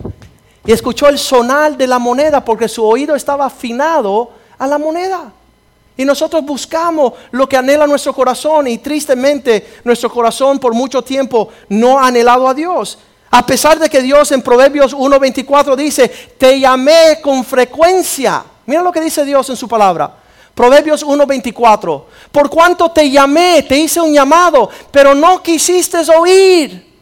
[0.64, 5.32] Y escuchó el sonar de la moneda porque su oído estaba afinado a la moneda.
[5.96, 11.48] Y nosotros buscamos lo que anhela nuestro corazón y tristemente nuestro corazón por mucho tiempo
[11.68, 12.98] no ha anhelado a Dios.
[13.34, 18.44] A pesar de que Dios en Proverbios 1.24 dice, te llamé con frecuencia.
[18.66, 20.14] Mira lo que dice Dios en su palabra.
[20.54, 22.04] Proverbios 1.24.
[22.30, 26.92] Por cuanto te llamé, te hice un llamado, pero no quisiste oír.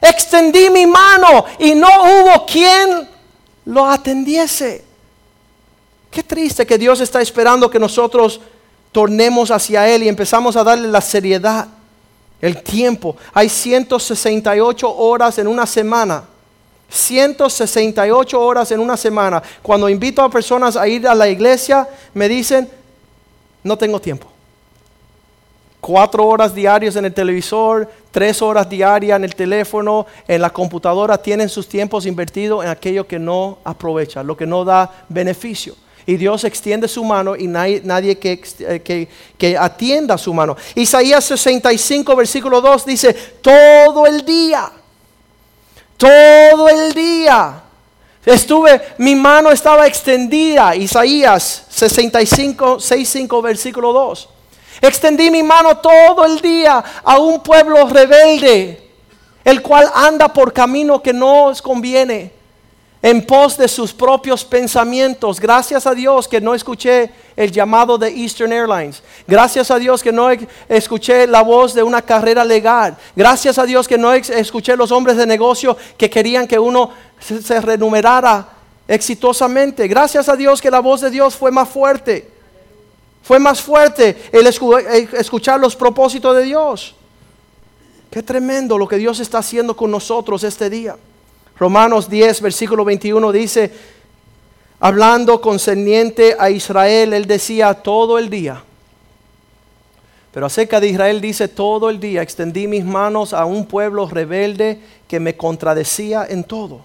[0.00, 3.06] Extendí mi mano y no hubo quien
[3.66, 4.86] lo atendiese.
[6.10, 8.40] Qué triste que Dios está esperando que nosotros
[8.90, 11.68] tornemos hacia Él y empezamos a darle la seriedad
[12.40, 13.16] el tiempo.
[13.32, 16.24] Hay 168 horas en una semana.
[16.88, 19.42] 168 horas en una semana.
[19.62, 22.68] Cuando invito a personas a ir a la iglesia, me dicen,
[23.62, 24.26] no tengo tiempo.
[25.80, 31.18] Cuatro horas diarias en el televisor, tres horas diarias en el teléfono, en la computadora,
[31.18, 35.74] tienen sus tiempos invertidos en aquello que no aprovecha, lo que no da beneficio.
[36.08, 38.40] Y Dios extiende su mano y nadie, nadie que,
[39.36, 40.56] que atienda su mano.
[40.74, 44.72] Isaías 65, versículo 2 dice, todo el día,
[45.98, 47.62] todo el día.
[48.24, 54.28] Estuve, mi mano estaba extendida, Isaías 65, 65, versículo 2.
[54.80, 58.92] Extendí mi mano todo el día a un pueblo rebelde,
[59.44, 62.37] el cual anda por camino que no os conviene,
[63.00, 65.38] en pos de sus propios pensamientos.
[65.38, 69.02] Gracias a Dios que no escuché el llamado de Eastern Airlines.
[69.26, 70.28] Gracias a Dios que no
[70.68, 72.96] escuché la voz de una carrera legal.
[73.14, 77.60] Gracias a Dios que no escuché los hombres de negocio que querían que uno se
[77.60, 78.48] renumerara
[78.88, 79.86] exitosamente.
[79.86, 82.28] Gracias a Dios que la voz de Dios fue más fuerte.
[83.22, 86.94] Fue más fuerte el escuchar los propósitos de Dios.
[88.10, 90.96] Qué tremendo lo que Dios está haciendo con nosotros este día.
[91.58, 93.72] Romanos 10, versículo 21 dice,
[94.78, 98.62] hablando concerniente a Israel, él decía todo el día.
[100.32, 104.80] Pero acerca de Israel dice todo el día, extendí mis manos a un pueblo rebelde
[105.08, 106.82] que me contradecía en todo,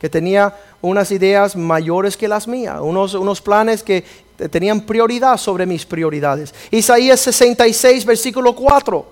[0.00, 4.02] que tenía unas ideas mayores que las mías, unos, unos planes que
[4.50, 6.52] tenían prioridad sobre mis prioridades.
[6.72, 9.06] Isaías 66, versículo 4.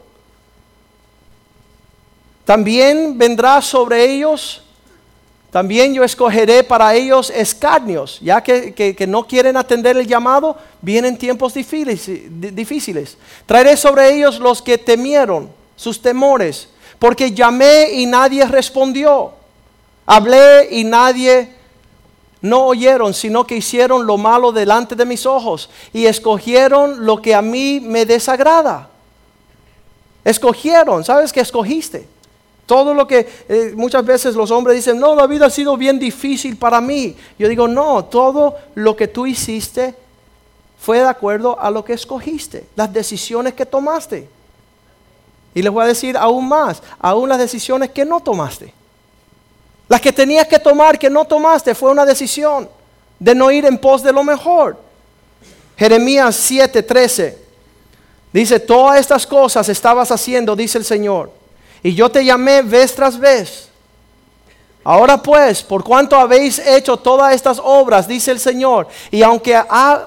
[2.45, 4.64] También vendrá sobre ellos,
[5.55, 11.55] también yo escogeré para ellos escarnios, ya que, no quieren atender el llamado, vienen tiempos
[11.55, 13.17] difíciles.
[13.47, 19.31] Traeré sobre ellos los que temieron, sus temores, porque llamé y nadie respondió.
[20.05, 21.51] Hablé y nadie
[22.41, 27.33] no oyeron, sino que hicieron lo malo delante de mis ojos y escogieron lo que
[27.33, 28.91] a mí me desagrada.
[30.25, 32.09] Escogieron, ¿sabes qué escogiste?
[32.67, 35.99] Todo lo que eh, muchas veces los hombres dicen, no, la vida ha sido bien
[35.99, 37.17] difícil para mí.
[37.39, 39.95] Yo digo, no, todo lo que tú hiciste
[40.79, 44.29] fue de acuerdo a lo que escogiste, las decisiones que tomaste.
[45.55, 48.73] Y les voy a decir aún más, aún las decisiones que no tomaste.
[49.89, 52.69] Las que tenías que tomar, que no tomaste, fue una decisión
[53.19, 54.79] de no ir en pos de lo mejor.
[55.77, 57.37] Jeremías 7:13
[58.33, 61.31] dice, todas estas cosas estabas haciendo, dice el Señor,
[61.85, 63.69] y yo te llamé vez tras vez.
[64.83, 69.57] Ahora pues, por cuanto habéis hecho todas estas obras, dice el Señor, y aunque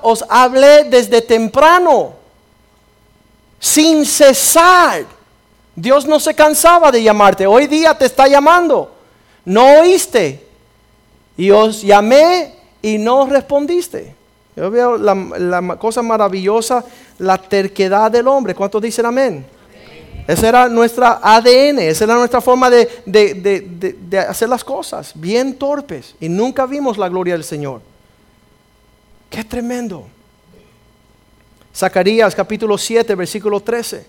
[0.01, 2.13] os hablé desde temprano,
[3.57, 5.05] sin cesar,
[5.73, 8.97] Dios no se cansaba de llamarte, hoy día te está llamando
[9.47, 10.45] no oíste.
[11.37, 14.13] Y os llamé y no respondiste.
[14.57, 16.83] Yo veo la, cosa maravillosa,
[17.19, 18.53] la terquedad del hombre.
[18.53, 19.45] ¿Cuántos dicen amén?
[20.27, 26.15] Esa era nuestra ADN, esa era nuestra forma de, de, hacer las cosas, bien torpes.
[26.19, 27.81] Y nunca vimos la gloria del Señor.
[29.29, 30.05] Qué tremendo.
[31.73, 34.05] Zacarías capítulo 7, versículo 13.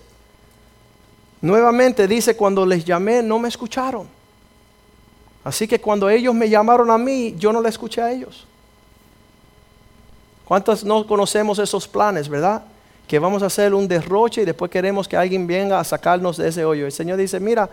[1.39, 4.05] Nuevamente dice, cuando les llamé no me escucharon.
[5.45, 8.45] Así que cuando ellos me llamaron a mí, yo no le escuché a ellos.
[10.43, 12.63] ¿Cuántos no conocemos esos planes, verdad?
[13.09, 16.47] Que vamos a hacer un derroche y después queremos que alguien venga a sacarnos de
[16.47, 16.85] ese hoyo.
[16.85, 17.69] El Señor dice, mira,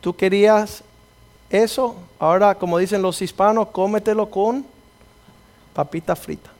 [0.00, 0.82] tú querías
[1.50, 4.64] eso, ahora como dicen los hispanos, cómetelo con
[5.74, 6.50] papita frita.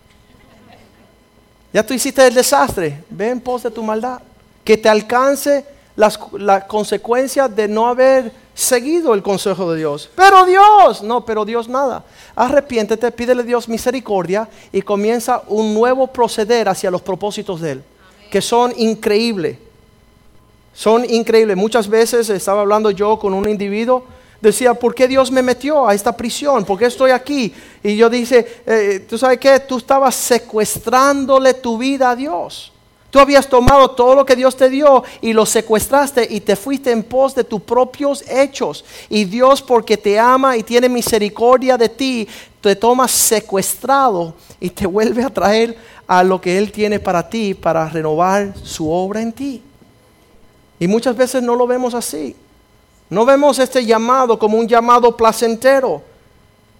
[1.72, 4.20] Ya tú hiciste el desastre, ve en pos de tu maldad.
[4.62, 5.64] Que te alcance
[5.96, 10.10] las, las consecuencias de no haber seguido el consejo de Dios.
[10.14, 12.04] Pero Dios, no, pero Dios nada.
[12.36, 17.84] Arrepiéntete, pídele Dios misericordia y comienza un nuevo proceder hacia los propósitos de Él,
[18.30, 19.58] que son increíbles.
[20.74, 21.56] Son increíbles.
[21.56, 24.04] Muchas veces estaba hablando yo con un individuo,
[24.40, 26.64] decía, ¿por qué Dios me metió a esta prisión?
[26.64, 27.52] ¿Por qué estoy aquí?
[27.82, 29.60] Y yo dice, eh, ¿tú sabes qué?
[29.60, 32.72] Tú estabas secuestrándole tu vida a Dios.
[33.10, 36.92] Tú habías tomado todo lo que Dios te dio y lo secuestraste y te fuiste
[36.92, 38.84] en pos de tus propios hechos.
[39.08, 42.28] Y Dios, porque te ama y tiene misericordia de ti,
[42.60, 47.54] te toma secuestrado y te vuelve a traer a lo que Él tiene para ti,
[47.54, 49.62] para renovar su obra en ti.
[50.78, 52.36] Y muchas veces no lo vemos así.
[53.08, 56.09] No vemos este llamado como un llamado placentero.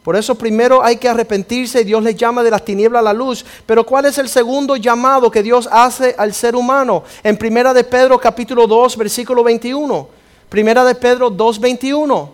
[0.02, 3.12] Por eso primero hay que arrepentirse y Dios le llama de las tinieblas a la
[3.12, 3.44] luz.
[3.66, 7.04] Pero ¿cuál es el segundo llamado que Dios hace al ser humano?
[7.22, 10.08] En Primera de Pedro capítulo 2 versículo 21.
[10.48, 12.32] Primera de Pedro 2 21.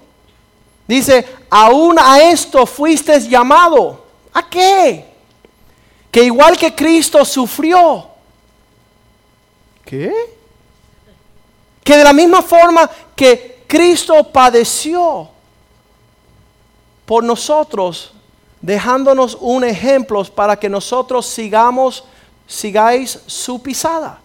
[0.87, 4.05] Dice, aún a esto fuiste llamado.
[4.33, 5.05] ¿A qué?
[6.13, 8.07] Que igual que Cristo sufrió.
[9.85, 10.15] ¿Qué?
[11.83, 15.31] Que de la misma forma que Cristo padeció
[17.07, 18.13] por nosotros,
[18.61, 22.05] dejándonos un ejemplo para que nosotros sigamos,
[22.47, 24.21] sigáis su pisada.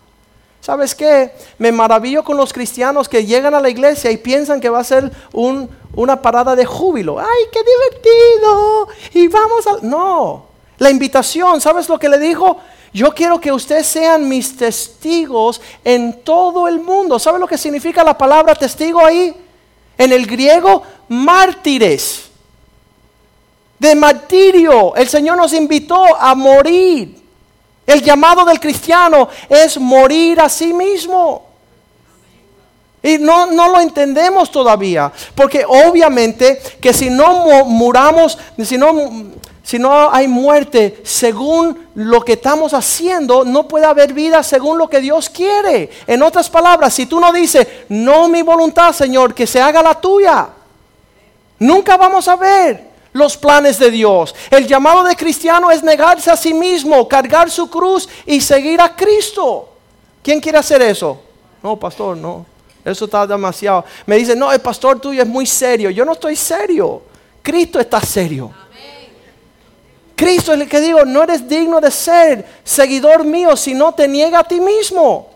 [0.59, 1.32] ¿Sabes qué?
[1.57, 4.84] Me maravillo con los cristianos que llegan a la iglesia y piensan que va a
[4.84, 7.19] ser una parada de júbilo.
[7.19, 8.88] ¡Ay, qué divertido!
[9.13, 9.77] Y vamos a...
[9.82, 10.45] No,
[10.77, 12.57] la invitación, ¿sabes lo que le dijo?
[12.93, 17.17] Yo quiero que ustedes sean mis testigos en todo el mundo.
[17.17, 19.36] ¿Sabe lo que significa la palabra testigo ahí?
[19.97, 22.30] En el griego, mártires.
[23.82, 24.93] De martirio.
[24.95, 27.19] El Señor nos invitó a morir.
[27.88, 31.47] El llamado del cristiano es morir a sí mismo.
[33.01, 39.32] Y no, no, lo entendemos todavía, porque obviamente que si no muramos, si no,
[39.63, 44.88] si no hay muerte según lo que estamos haciendo, no puede haber vida según lo
[44.88, 45.89] que Dios quiere.
[46.05, 49.95] En otras palabras, si tú no dices, no mi voluntad, Señor, que se haga la
[49.95, 50.49] tuya,
[51.57, 54.34] nunca vamos a ver los planes de Dios.
[54.49, 58.95] El llamado de cristiano es negarse a sí mismo, cargar su cruz y seguir a
[58.95, 59.70] Cristo.
[60.24, 61.22] ¿Quién quiere hacer eso?
[61.62, 62.45] No, pastor, no.
[62.84, 63.86] Eso está demasiado.
[64.05, 65.89] Me dice, no, el pastor tuyo es muy serio.
[65.89, 67.03] Yo no estoy serio.
[67.41, 68.51] Cristo está serio.
[70.16, 74.07] Cristo es el que digo, no eres digno de ser seguidor mío si no te
[74.07, 75.30] niega a ti mismo.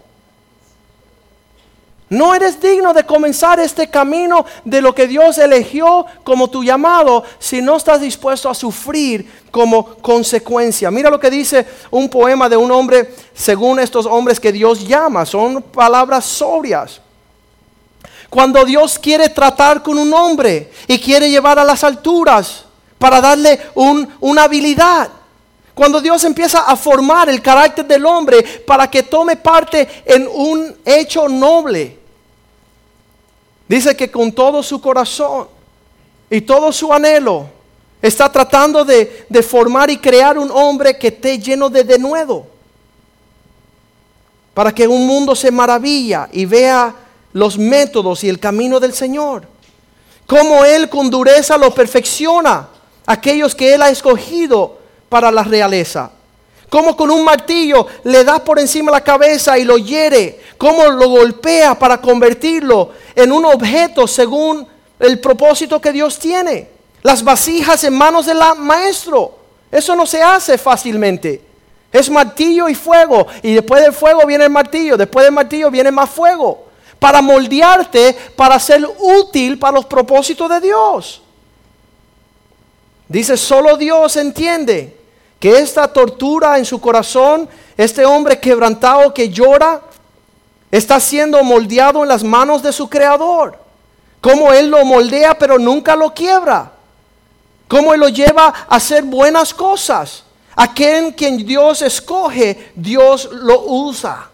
[2.09, 7.23] No eres digno de comenzar este camino de lo que Dios eligió como tu llamado
[7.39, 10.91] si no estás dispuesto a sufrir como consecuencia.
[10.91, 15.25] Mira lo que dice un poema de un hombre según estos hombres que Dios llama.
[15.25, 17.01] Son palabras sobrias.
[18.29, 22.65] Cuando Dios quiere tratar con un hombre y quiere llevar a las alturas
[22.99, 25.09] para darle una habilidad.
[25.76, 30.73] Cuando Dios empieza a formar el carácter del hombre para que tome parte en un
[30.86, 31.99] hecho noble.
[33.67, 35.49] Dice que con todo su corazón
[36.30, 37.49] y todo su anhelo
[38.01, 42.47] está tratando de, formar y crear un hombre que esté lleno de denuedo.
[44.53, 46.95] Para que un mundo se maravilla y vea
[47.34, 49.45] los métodos y el camino del Señor.
[50.26, 52.69] Cómo Él con dureza lo perfecciona
[53.05, 56.11] aquellos que Él ha escogido para la realeza.
[56.69, 60.41] Como con un martillo le da por encima la cabeza y lo hiere.
[60.57, 64.67] Como lo golpea para convertirlo en un objeto según
[64.99, 66.69] el propósito que Dios tiene.
[67.01, 69.37] Las vasijas en manos del maestro.
[69.71, 71.41] Eso no se hace fácilmente.
[71.91, 73.27] Es martillo y fuego.
[73.41, 74.97] Y después del fuego viene el martillo.
[74.97, 76.65] Después del martillo viene más fuego.
[76.99, 81.21] Para moldearte, para ser útil para los propósitos de Dios.
[83.07, 84.97] Dice, solo Dios entiende
[85.39, 87.47] que esta tortura en su corazón,
[87.77, 89.81] este hombre quebrantado que llora,
[90.71, 93.57] está siendo moldeado en las manos de su creador.
[94.21, 96.71] Como Él lo moldea pero nunca lo quiebra.
[97.67, 100.23] Cómo Él lo lleva a hacer buenas cosas.
[100.55, 104.29] Aquel quien Dios escoge, Dios lo usa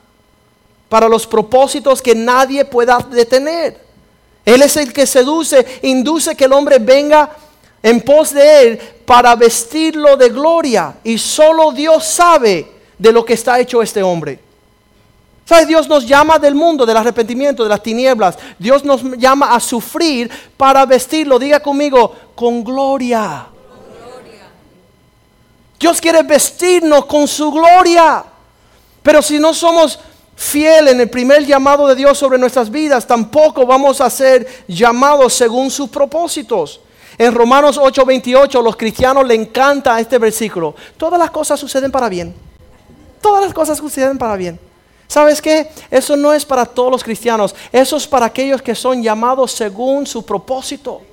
[0.87, 3.79] para los propósitos que nadie pueda detener.
[4.45, 7.29] Él es el que seduce, induce que el hombre venga
[7.83, 10.95] en pos de Él para vestirlo de gloria.
[11.03, 14.39] Y solo Dios sabe de lo que está hecho este hombre.
[15.45, 15.67] ¿Sabes?
[15.67, 18.37] Dios nos llama del mundo, del arrepentimiento, de las tinieblas.
[18.57, 21.39] Dios nos llama a sufrir para vestirlo.
[21.39, 23.47] Diga conmigo, con gloria.
[25.79, 28.23] Dios quiere vestirnos con su gloria.
[29.01, 29.99] Pero si no somos
[30.35, 35.33] fieles en el primer llamado de Dios sobre nuestras vidas, tampoco vamos a ser llamados
[35.33, 36.79] según sus propósitos.
[37.21, 40.73] En Romanos 8:28 los cristianos le encanta este versículo.
[40.97, 42.33] Todas las cosas suceden para bien.
[43.21, 44.59] Todas las cosas suceden para bien.
[45.07, 45.69] ¿Sabes qué?
[45.91, 47.53] Eso no es para todos los cristianos.
[47.71, 51.03] Eso es para aquellos que son llamados según su propósito.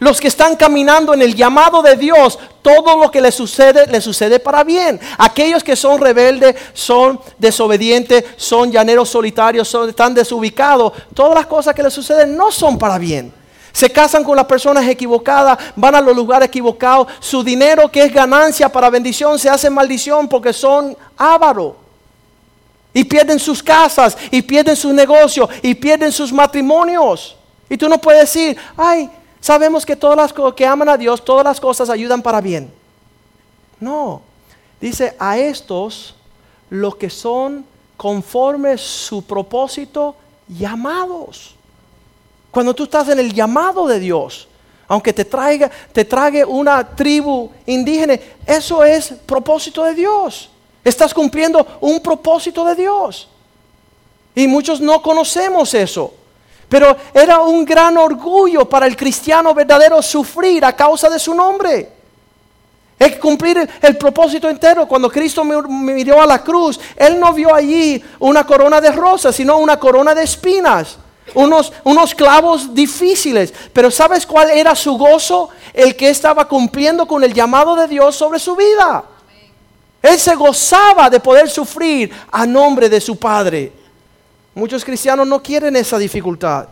[0.00, 4.02] Los que están caminando en el llamado de Dios, todo lo que les sucede, les
[4.02, 4.98] sucede para bien.
[5.16, 11.72] Aquellos que son rebeldes, son desobedientes, son llaneros solitarios, son, están desubicados, todas las cosas
[11.72, 13.41] que les suceden no son para bien.
[13.72, 17.08] Se casan con las personas equivocadas, van a los lugares equivocados.
[17.20, 21.74] Su dinero que es ganancia para bendición se hace maldición porque son ávaros.
[22.94, 27.36] Y pierden sus casas, y pierden sus negocios, y pierden sus matrimonios.
[27.70, 29.08] Y tú no puedes decir, ay,
[29.40, 32.70] sabemos que todas las que aman a Dios, todas las cosas ayudan para bien.
[33.80, 34.20] No,
[34.78, 36.14] dice a estos
[36.68, 37.64] los que son
[37.96, 40.14] conforme su propósito
[40.46, 41.56] llamados.
[42.52, 44.46] Cuando tú estás en el llamado de Dios,
[44.86, 50.50] aunque te traiga, te trague una tribu indígena, eso es propósito de Dios.
[50.84, 53.26] Estás cumpliendo un propósito de Dios.
[54.34, 56.12] Y muchos no conocemos eso.
[56.68, 61.90] Pero era un gran orgullo para el cristiano verdadero sufrir a causa de su nombre.
[62.98, 64.86] Es cumplir el, el propósito entero.
[64.86, 69.56] Cuando Cristo miró a la cruz, Él no vio allí una corona de rosas, sino
[69.56, 70.98] una corona de espinas.
[71.34, 73.52] Unos, unos clavos difíciles.
[73.72, 75.48] Pero ¿sabes cuál era su gozo?
[75.72, 79.04] El que estaba cumpliendo con el llamado de Dios sobre su vida.
[80.02, 83.72] Él se gozaba de poder sufrir a nombre de su Padre.
[84.54, 86.68] Muchos cristianos no quieren esa dificultad.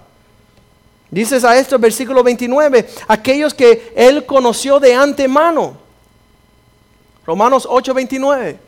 [1.10, 5.76] Dices a esto, versículo 29, aquellos que Él conoció de antemano.
[7.24, 8.58] Romanos 8, 29.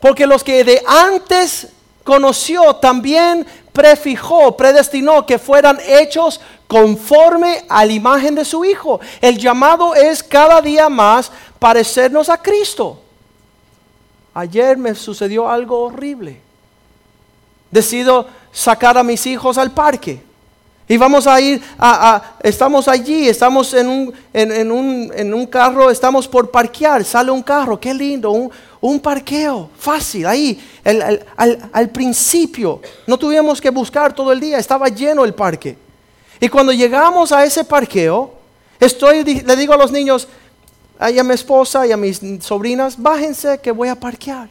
[0.00, 1.68] Porque los que de antes
[2.04, 3.46] conoció también
[3.78, 8.98] prefijó, predestinó que fueran hechos conforme a la imagen de su Hijo.
[9.20, 13.00] El llamado es cada día más parecernos a Cristo.
[14.34, 16.40] Ayer me sucedió algo horrible.
[17.70, 20.24] Decido sacar a mis hijos al parque.
[20.88, 25.88] Y vamos a ir a, estamos allí, estamos en un, en, un, en un, carro,
[25.88, 28.50] estamos por parquear, sale un carro, qué lindo, un,
[28.80, 30.58] un parqueo fácil, ahí,
[31.36, 35.76] al, principio, no tuvimos que buscar todo el día, estaba lleno el parque.
[36.40, 38.32] Y cuando llegamos a ese parqueo,
[38.78, 40.28] estoy, le digo a los niños,
[40.98, 44.48] a mi esposa y a mis sobrinas, bájense que voy a parquear.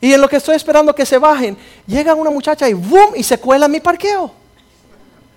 [0.00, 1.56] Y en lo que estoy esperando que se bajen,
[1.86, 3.14] llega una muchacha y ¡boom!
[3.16, 4.32] y se cuela en mi parqueo.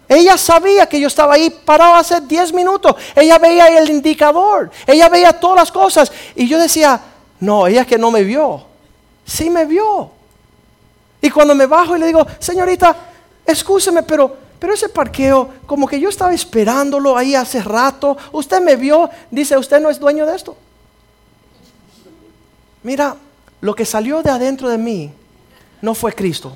[0.08, 2.96] Ella sabía que yo estaba ahí parado hace 10 minutos.
[3.16, 4.70] Ella veía el indicador.
[4.86, 6.12] Ella veía todas las cosas.
[6.36, 7.02] Y yo decía,
[7.42, 8.64] no, ella que no me vio.
[9.26, 10.12] Sí me vio.
[11.22, 12.96] Y cuando me bajo y le digo, señorita,
[13.46, 18.16] escúcheme, pero, pero ese parqueo, como que yo estaba esperándolo ahí hace rato.
[18.32, 19.10] Usted me vio.
[19.32, 20.56] Dice, usted no es dueño de esto.
[22.84, 23.18] Mira,
[23.60, 25.12] lo que salió de adentro de mí
[25.82, 26.54] no fue Cristo.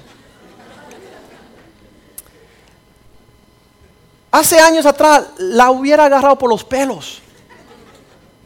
[4.30, 7.22] Hace años atrás la hubiera agarrado por los pelos.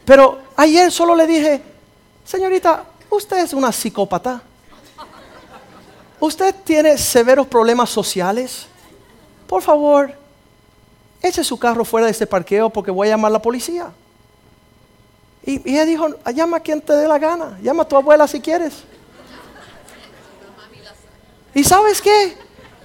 [0.06, 1.69] Pero ayer solo le dije,
[2.30, 4.40] señorita, usted es una psicópata.
[6.20, 8.66] Usted tiene severos problemas sociales.
[9.48, 10.14] Por favor,
[11.20, 13.90] eche su carro fuera de este parqueo porque voy a llamar a la policía.
[15.44, 18.40] Y, ella dijo, llama a quien te dé la gana, llama a tu abuela si
[18.40, 18.84] quieres.
[21.52, 22.36] ¿Y sabes qué?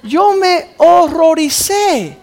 [0.01, 2.17] Yo me horroricé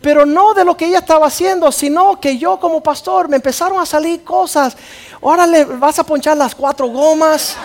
[0.00, 3.80] pero no de lo que ella estaba haciendo, sino que yo como pastor me empezaron
[3.80, 4.76] a salir cosas.
[5.20, 7.56] Ahora le vas a ponchar las cuatro gomas.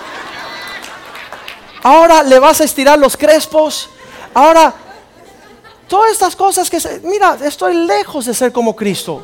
[1.83, 3.89] Ahora le vas a estirar los crespos.
[4.33, 4.73] Ahora,
[5.87, 9.23] todas estas cosas que, mira, estoy lejos de ser como Cristo.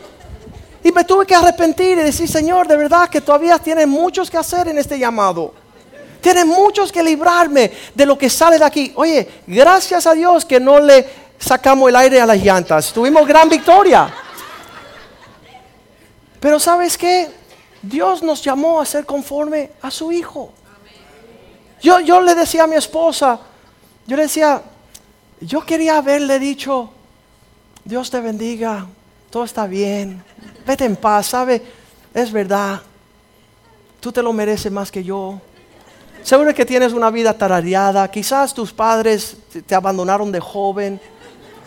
[0.83, 4.37] Y me tuve que arrepentir y decir, Señor, de verdad que todavía tiene muchos que
[4.37, 5.53] hacer en este llamado.
[6.21, 8.93] Tiene muchos que librarme de lo que sale de aquí.
[8.95, 12.93] Oye, gracias a Dios que no le sacamos el aire a las llantas.
[12.93, 14.13] Tuvimos gran victoria.
[16.39, 17.29] Pero ¿sabes qué?
[17.81, 20.51] Dios nos llamó a ser conforme a su Hijo.
[21.81, 23.39] Yo, yo le decía a mi esposa,
[24.05, 24.61] yo le decía,
[25.39, 26.91] yo quería haberle dicho,
[27.85, 28.85] Dios te bendiga,
[29.29, 30.21] todo está bien,
[30.65, 31.63] vete en paz, ¿sabe?
[32.13, 32.81] Es verdad,
[34.01, 35.39] tú te lo mereces más que yo.
[36.23, 40.99] Seguro que tienes una vida tarareada, quizás tus padres te abandonaron de joven.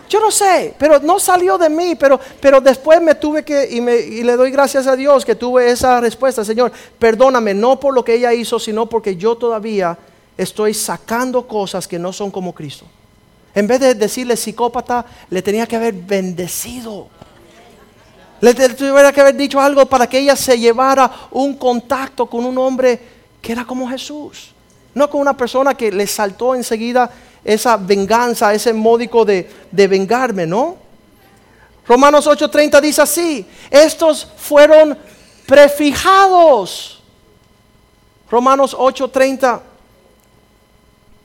[0.08, 3.80] Yo no sé, pero no salió de mí, pero, pero después me tuve que, y,
[3.80, 7.94] me, y le doy gracias a Dios que tuve esa respuesta, Señor, perdóname, no por
[7.94, 9.96] lo que ella hizo, sino porque yo todavía
[10.36, 12.84] estoy sacando cosas que no son como Cristo.
[13.54, 17.08] En vez de decirle psicópata, le tenía que haber bendecido.
[18.40, 22.58] Le tuviera que haber dicho algo para que ella se llevara un contacto con un
[22.58, 24.52] hombre que era como Jesús.
[24.94, 27.10] No con una persona que le saltó enseguida
[27.44, 30.76] esa venganza, ese módico de, vengarme, ¿no?
[31.86, 34.96] Romanos 8:30 dice así, estos fueron
[35.46, 37.02] prefijados.
[38.30, 39.60] Romanos 8:30.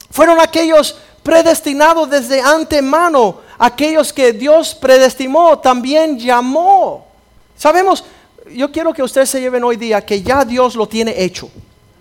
[0.10, 7.06] Fueron aquellos predestinados desde antemano, aquellos que Dios predestimó, también llamó.
[7.56, 8.04] Sabemos,
[8.50, 11.52] yo quiero que ustedes se lleven hoy día que ya Dios lo tiene hecho.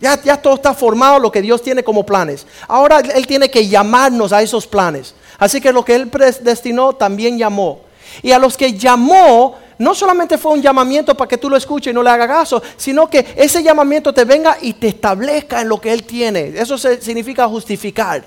[0.01, 2.47] Ya, todo está formado lo que Dios tiene como planes.
[2.69, 5.15] Ahora Él tiene que llamarnos a esos planes.
[5.39, 7.81] Así que lo que Él predestinó también llamó.
[8.23, 11.91] Y a los que llamó, no solamente fue un llamamiento para que tú lo escuches
[11.91, 15.69] y no le hagas caso, sino que ese llamamiento te venga y te establezca en
[15.69, 16.53] lo que Él tiene.
[16.57, 18.25] Eso significa justificar.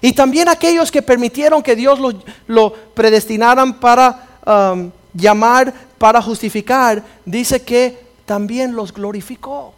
[0.00, 2.00] Y también aquellos que permitieron que Dios
[2.48, 9.74] lo, predestinaran para um, llamar, para justificar, dice que también los glorificó.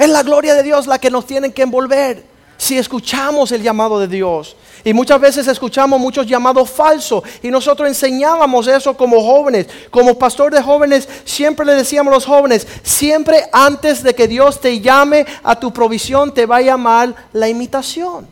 [0.00, 2.24] Es la gloria de Dios la que nos tiene que envolver.
[2.56, 4.54] si escuchamos el llamado de Dios.
[4.84, 9.66] Y muchas veces escuchamos muchos llamados falsos y nosotros enseñábamos eso como jóvenes.
[9.90, 14.60] Como pastor de jóvenes siempre le decíamos a los jóvenes, siempre antes de que Dios
[14.60, 18.28] te llame a tu provisión te va a llamar la imitación.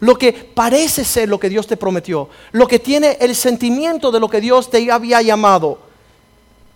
[0.00, 4.20] Lo que parece ser lo que Dios te prometió, lo que tiene el sentimiento de
[4.20, 5.78] lo que Dios te había llamado.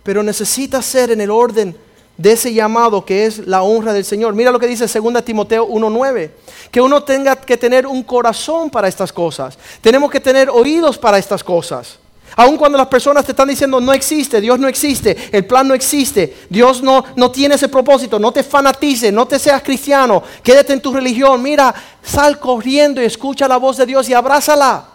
[0.01, 1.75] Pero necesita ser en el orden
[2.23, 4.33] de ese llamado que es la honra del Señor.
[4.33, 6.31] Mira lo que dice 2 Timoteo 1.9,
[6.71, 11.17] que uno tenga que tener un corazón para estas cosas, tenemos que tener oídos para
[11.17, 11.99] estas cosas.
[12.37, 15.73] Aun cuando las personas te están diciendo no existe, Dios no existe, el plan no
[15.73, 20.71] existe, Dios no, no tiene ese propósito, no te fanatices, no te seas cristiano, quédate
[20.71, 24.85] en tu religión, mira, sal corriendo y escucha la voz de Dios y abrázala.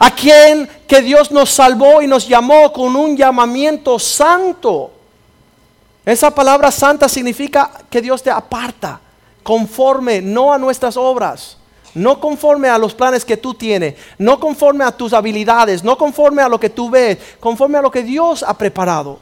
[0.00, 4.95] A quien que Dios nos salvó y nos llamó con un llamamiento santo.
[6.06, 9.00] Esa palabra santa significa que Dios te aparta,
[9.42, 11.56] conforme no a nuestras obras,
[11.94, 16.42] no conforme a los planes que tú tienes, no conforme a tus habilidades, no conforme
[16.42, 19.18] a lo que tú ves, conforme a lo que Dios ha preparado,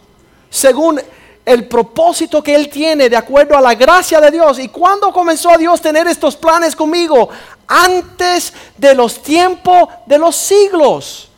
[0.50, 1.00] según
[1.44, 4.58] el propósito que Él tiene de acuerdo a la gracia de Dios.
[4.58, 7.28] ¿Y cuándo comenzó a Dios tener estos planes conmigo?
[7.66, 11.30] Antes de los tiempos de los siglos.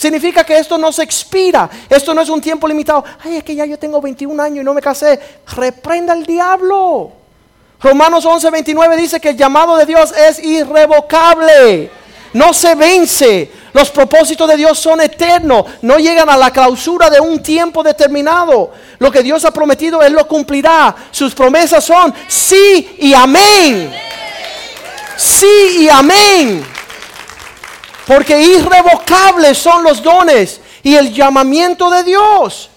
[0.00, 1.68] Significa que esto no se expira.
[1.86, 3.04] Esto no es un tiempo limitado.
[3.22, 5.20] Ay, es que ya yo tengo 21 años y no me casé.
[5.54, 7.12] Reprenda al diablo.
[7.78, 11.90] Romanos 11, 29 dice que el llamado de Dios es irrevocable.
[12.32, 13.52] No se vence.
[13.74, 15.66] Los propósitos de Dios son eternos.
[15.82, 18.70] No llegan a la clausura de un tiempo determinado.
[18.98, 20.96] Lo que Dios ha prometido, Él lo cumplirá.
[21.10, 23.92] Sus promesas son sí y amén.
[25.18, 26.79] Sí y amén.
[28.10, 32.68] Porque irrevocables son los dones y el llamamiento de Dios.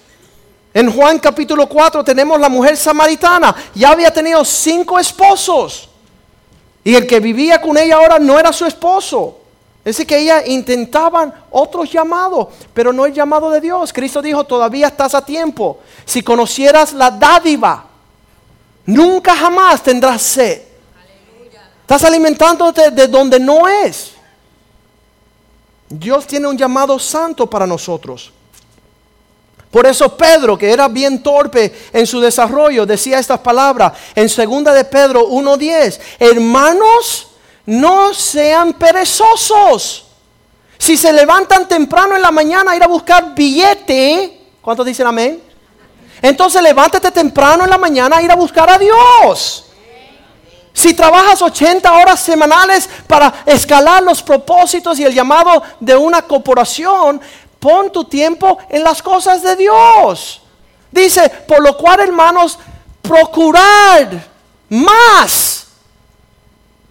[0.72, 3.56] En Juan capítulo 4 tenemos la mujer samaritana.
[3.74, 5.90] Ya había tenido cinco esposos.
[6.84, 9.40] Y el que vivía con ella ahora no era su esposo.
[9.80, 13.92] Es decir, que ella intentaban otros llamados, pero no el llamado de Dios.
[13.92, 15.80] Cristo dijo, todavía estás a tiempo.
[16.06, 17.86] Si conocieras la dádiva,
[18.86, 20.62] nunca jamás tendrás sed.
[21.82, 24.13] Estás alimentándote de donde no es.
[26.00, 28.32] Dios tiene un llamado santo para nosotros.
[29.70, 34.74] Por eso Pedro, que era bien torpe en su desarrollo, decía estas palabras en segunda
[34.74, 37.28] de Pedro 1:10, "Hermanos,
[37.66, 40.06] no sean perezosos.
[40.78, 45.42] Si se levantan temprano en la mañana a ir a buscar billete, ¿cuántos dicen amén?
[46.22, 49.66] Entonces levántate temprano en la mañana a ir a buscar a Dios.
[50.74, 57.22] Si trabajas 80 horas semanales para escalar los propósitos y el llamado de una corporación,
[57.60, 60.42] pon tu tiempo en las cosas de Dios.
[60.92, 62.58] Dice, por lo cual hermanos,
[63.02, 64.24] procurar
[64.70, 65.68] más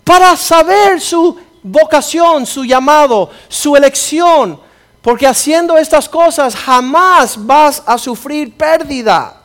[0.05, 4.61] para saber su vocación, su llamado, su elección,
[5.01, 9.42] porque haciendo estas cosas jamás vas a sufrir pérdida.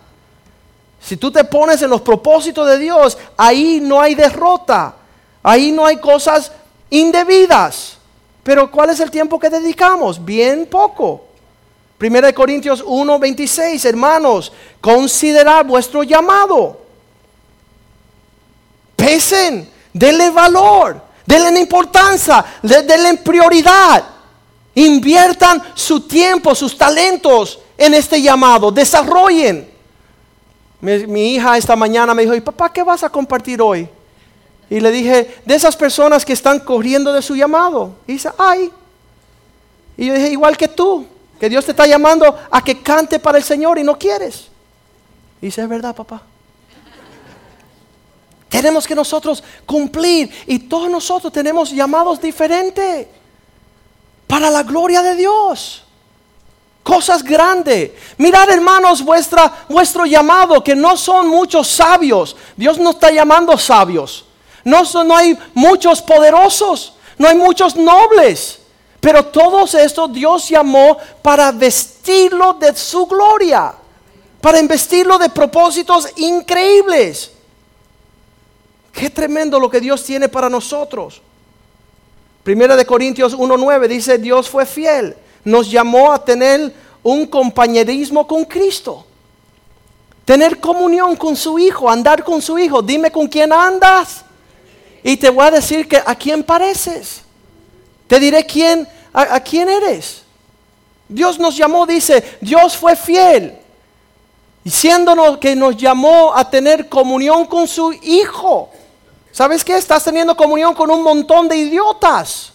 [1.01, 4.95] Si tú te pones en los propósitos de Dios, ahí no hay derrota,
[5.43, 6.51] ahí no hay cosas
[6.89, 7.97] indebidas.
[8.43, 10.23] Pero ¿cuál es el tiempo que dedicamos?
[10.23, 11.23] Bien poco.
[11.97, 16.79] Primera de Corintios 1, 26, hermanos, considerad vuestro llamado.
[18.95, 24.03] Pesen, denle valor, denle importancia, denle prioridad.
[24.75, 29.76] Inviertan su tiempo, sus talentos en este llamado, desarrollen.
[30.79, 33.89] Mi, hija esta mañana me dijo, ¿y papá qué vas a compartir hoy?
[34.69, 37.95] Y le dije, de esas personas que están corriendo de su llamado.
[38.05, 38.71] Y dice, ay.
[39.95, 41.05] Y yo dije, igual que tú,
[41.39, 44.49] que Dios te está llamando a que cante para el Señor y no quieres.
[45.41, 46.21] Y dice, es verdad, papá.
[48.49, 53.07] tenemos que nosotros cumplir y todos nosotros tenemos llamados diferentes
[54.27, 55.86] para la gloria de Dios
[56.87, 57.91] cosas grandes.
[58.17, 62.37] Mirad, hermanos, vuestra, vuestro llamado, que no son muchos sabios.
[62.55, 64.23] Dios no está llamando sabios.
[64.63, 64.83] No,
[65.13, 68.59] hay muchos poderosos, no hay muchos nobles.
[69.01, 73.73] Pero todos estos Dios llamó para vestirlo de su gloria,
[74.39, 77.31] para investirlo de propósitos increíbles.
[78.93, 81.21] Qué tremendo lo que Dios tiene para nosotros.
[82.43, 85.17] Primera de Corintios 1.9 dice, Dios fue fiel
[85.47, 89.05] nos llamó a tener un compañerismo con Cristo.
[90.25, 92.81] Tener comunión con su Hijo, andar con su Hijo.
[92.81, 94.25] Dime con quién andas.
[95.01, 97.21] Y te voy a decir que a quién pareces.
[98.07, 100.23] Te diré quién, a, quién eres.
[101.07, 103.57] Dios nos llamó, dice, Dios fue fiel.
[104.65, 108.69] Diciéndonos que nos llamó a tener comunión con su Hijo.
[109.31, 109.77] ¿Sabes qué?
[109.77, 112.51] Estás teniendo comunión con un montón de idiotas.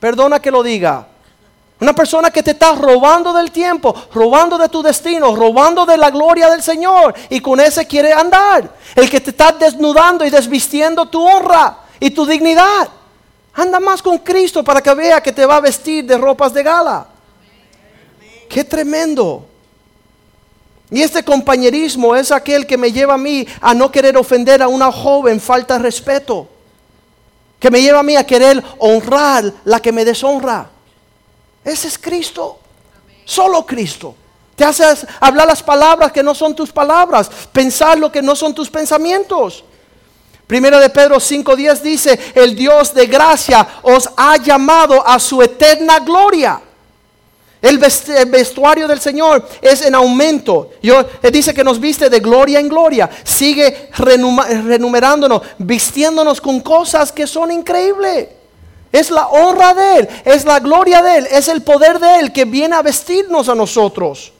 [0.00, 1.06] Perdona que lo diga.
[1.78, 6.10] Una persona que te está robando del tiempo, robando de tu destino, robando de la
[6.10, 7.14] gloria del Señor.
[7.28, 8.70] Y con ese quiere andar.
[8.94, 12.88] El que te está desnudando y desvistiendo tu honra y tu dignidad.
[13.52, 16.62] Anda más con Cristo para que vea que te va a vestir de ropas de
[16.62, 17.06] gala.
[18.48, 19.46] Qué tremendo.
[20.90, 24.68] Y este compañerismo es aquel que me lleva a mí a no querer ofender a
[24.68, 26.48] una joven, falta de respeto.
[27.58, 30.70] Que me lleva a mí a querer honrar la que me deshonra.
[31.66, 32.60] Ese es Cristo.
[33.24, 34.14] Solo Cristo.
[34.54, 38.54] Te haces hablar las palabras que no son tus palabras, pensar lo que no son
[38.54, 39.64] tus pensamientos.
[40.46, 45.98] Primera de Pedro 5:10 dice, el Dios de gracia os ha llamado a su eterna
[45.98, 46.62] gloria.
[47.60, 50.70] El vestuario del Señor es en aumento.
[50.80, 53.10] Yo, él dice que nos viste de gloria en gloria.
[53.24, 58.28] Sigue renumerándonos, vistiéndonos con cosas que son increíbles.
[58.92, 62.32] Es la honra de Él, es la gloria de Él, es el poder de Él
[62.32, 64.32] que viene a vestirnos a nosotros.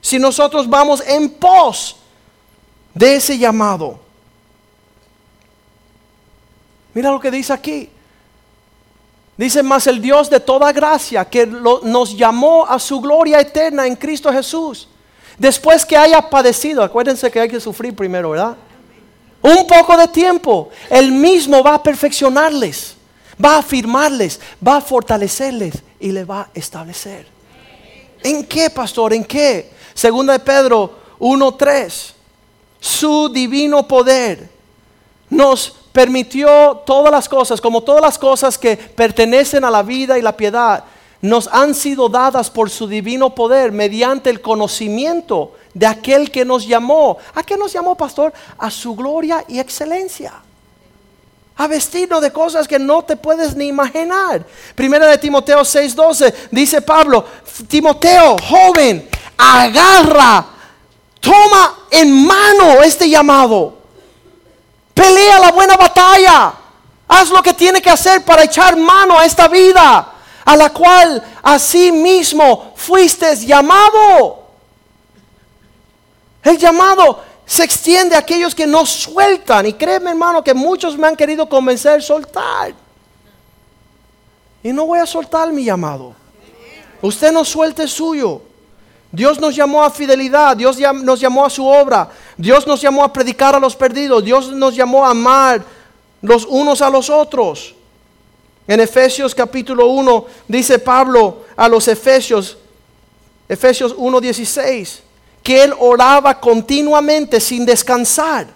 [0.00, 1.96] Si nosotros vamos en pos
[2.94, 3.98] de ese llamado.
[6.94, 7.90] Mira lo que dice aquí.
[9.36, 13.96] Dice más el Dios de toda gracia que nos llamó a su gloria eterna en
[13.96, 14.88] Cristo Jesús.
[15.36, 18.56] Después que haya padecido, acuérdense que hay que sufrir primero, ¿verdad?
[19.42, 22.95] Un poco de tiempo, Él mismo va a perfeccionarles,
[23.42, 27.26] va a afirmarles, va a fortalecerles y le va a establecer.
[28.22, 29.12] ¿En qué, pastor?
[29.12, 29.70] ¿En qué?
[29.94, 32.12] Segunda de Pedro 1.3.
[32.80, 34.48] Su divino poder
[35.30, 40.22] nos permitió todas las cosas, como todas las cosas que pertenecen a la vida y
[40.22, 40.84] la piedad,
[41.22, 46.66] nos han sido dadas por su divino poder mediante el conocimiento de aquel que nos
[46.66, 47.16] llamó.
[47.34, 48.32] ¿A qué nos llamó, pastor?
[48.58, 50.34] A su gloria y excelencia.
[51.56, 54.44] A vestirnos de cosas que no te puedes ni imaginar.
[54.74, 57.24] Primera de Timoteo 6:12 dice Pablo,
[57.66, 60.46] Timoteo, joven, agarra,
[61.20, 63.76] toma en mano este llamado
[64.96, 66.54] Pelea la buena batalla.
[67.06, 71.22] Haz lo que tiene que hacer para echar mano a esta vida a la cual
[71.42, 74.46] así mismo fuiste llamado.
[76.42, 79.66] El llamado se extiende a aquellos que no sueltan.
[79.66, 82.74] Y créeme hermano que muchos me han querido convencer soltar.
[84.62, 86.14] Y no voy a soltar mi llamado.
[87.00, 88.42] Usted no suelte suyo.
[89.12, 93.12] Dios nos llamó a fidelidad, Dios nos llamó a su obra, Dios nos llamó a
[93.12, 95.62] predicar a los perdidos, Dios nos llamó a amar
[96.20, 97.74] los unos a los otros.
[98.66, 102.58] En Efesios capítulo 1 dice Pablo a los Efesios,
[103.48, 105.00] Efesios 1:16,
[105.46, 108.48] que él oraba continuamente sin descansar.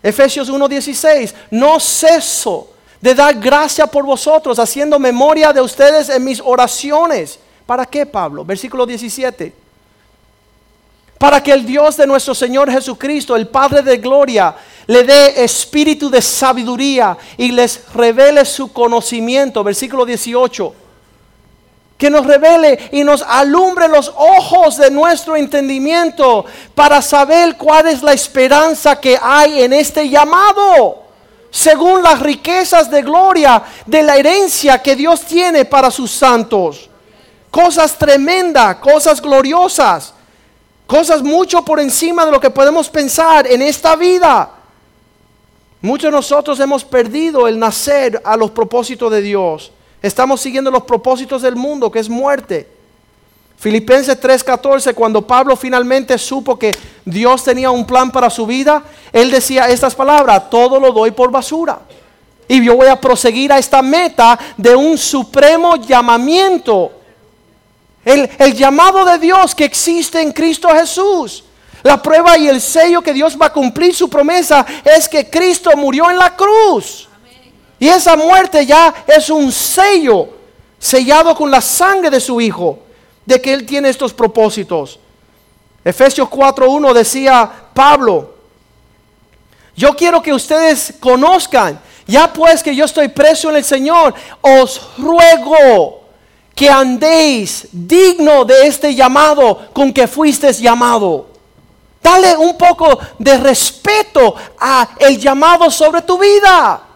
[0.00, 2.70] Efesios 1:16, no ceso
[3.00, 8.44] de dar gracia por vosotros, haciendo memoria de ustedes en mis oraciones ¿Para qué, Pablo?
[8.44, 9.52] Versículo 17.
[11.18, 14.54] Para que el Dios de nuestro Señor Jesucristo, el Padre de Gloria,
[14.86, 19.62] le dé espíritu de sabiduría y les revele su conocimiento.
[19.62, 20.74] Versículo 18.
[22.02, 26.44] Que nos revele y nos alumbre los ojos de nuestro entendimiento
[26.74, 31.04] para saber cuál es la esperanza que hay en este llamado
[31.48, 36.90] según las riquezas de gloria de la herencia que Dios tiene para sus santos
[37.52, 40.12] cosas tremendas, cosas gloriosas,
[40.88, 44.50] cosas mucho por encima de lo que podemos pensar en esta vida.
[45.80, 49.70] Muchos de nosotros hemos perdido el nacer a los propósitos de Dios.
[50.02, 52.68] Estamos siguiendo los propósitos del mundo, que es muerte.
[53.56, 56.72] Filipenses 3:14, cuando Pablo finalmente supo que
[57.04, 58.82] Dios tenía un plan para su vida,
[59.12, 61.78] él decía estas palabras, todo lo doy por basura.
[62.48, 66.90] Y yo voy a proseguir a esta meta de un supremo llamamiento
[68.04, 71.44] el, llamado de Dios que existe en Cristo Jesús.
[71.82, 75.70] La prueba y el sello que Dios va a cumplir su promesa es que Cristo
[75.76, 77.08] murió en la cruz.
[77.82, 80.28] Y esa muerte ya es un sello
[80.78, 82.78] sellado con la sangre de su Hijo,
[83.26, 85.00] de que Él tiene estos propósitos.
[85.84, 88.36] Efesios 4.1 decía Pablo,
[89.74, 94.80] yo quiero que ustedes conozcan, ya pues que yo estoy preso en el Señor, os
[94.96, 96.04] ruego
[96.54, 101.26] que andéis digno de este llamado con que fuiste llamado.
[102.00, 106.90] Dale un poco de respeto a el llamado sobre tu vida.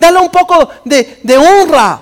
[0.00, 2.00] Dale un poco de, honra.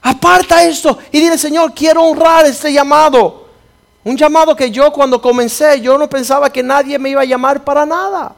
[0.00, 3.44] Aparta esto y dile, Señor, quiero honrar este llamado.
[4.02, 7.62] Un llamado que yo cuando comencé, yo no pensaba que nadie me iba a llamar
[7.62, 8.34] para nada.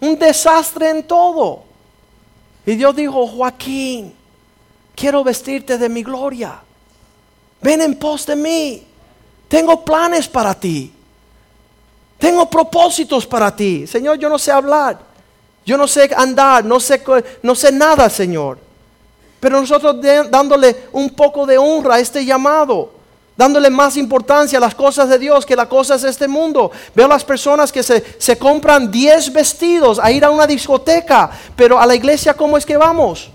[0.00, 1.62] Un desastre en todo.
[2.64, 4.14] Y Dios dijo, Joaquín,
[4.94, 6.60] quiero vestirte de mi gloria.
[7.60, 8.86] Ven en pos de mí.
[9.48, 10.92] Tengo planes para ti.
[12.18, 13.86] Tengo propósitos para ti.
[13.86, 15.11] Señor, yo no sé hablar.
[15.64, 16.64] Yo no sé andar.
[16.64, 17.02] No sé,
[17.42, 18.58] no sé nada, Señor.
[19.40, 19.96] Pero nosotros
[20.30, 23.02] dándole un poco de honra a este llamado
[23.36, 26.70] dándole más importancia a las cosas de Dios que las cosas de este mundo.
[26.94, 31.80] Veo las personas que se, se compran 10 vestidos a ir a una discoteca, pero
[31.80, 33.30] a la iglesia ¿cómo es que vamos?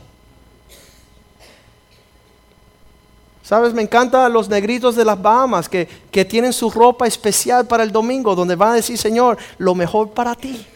[3.43, 7.83] Sabes, me encantan los negritos de las Bahamas que, que tienen su ropa especial para
[7.83, 10.67] el domingo, donde van a decir, Señor, lo mejor para ti.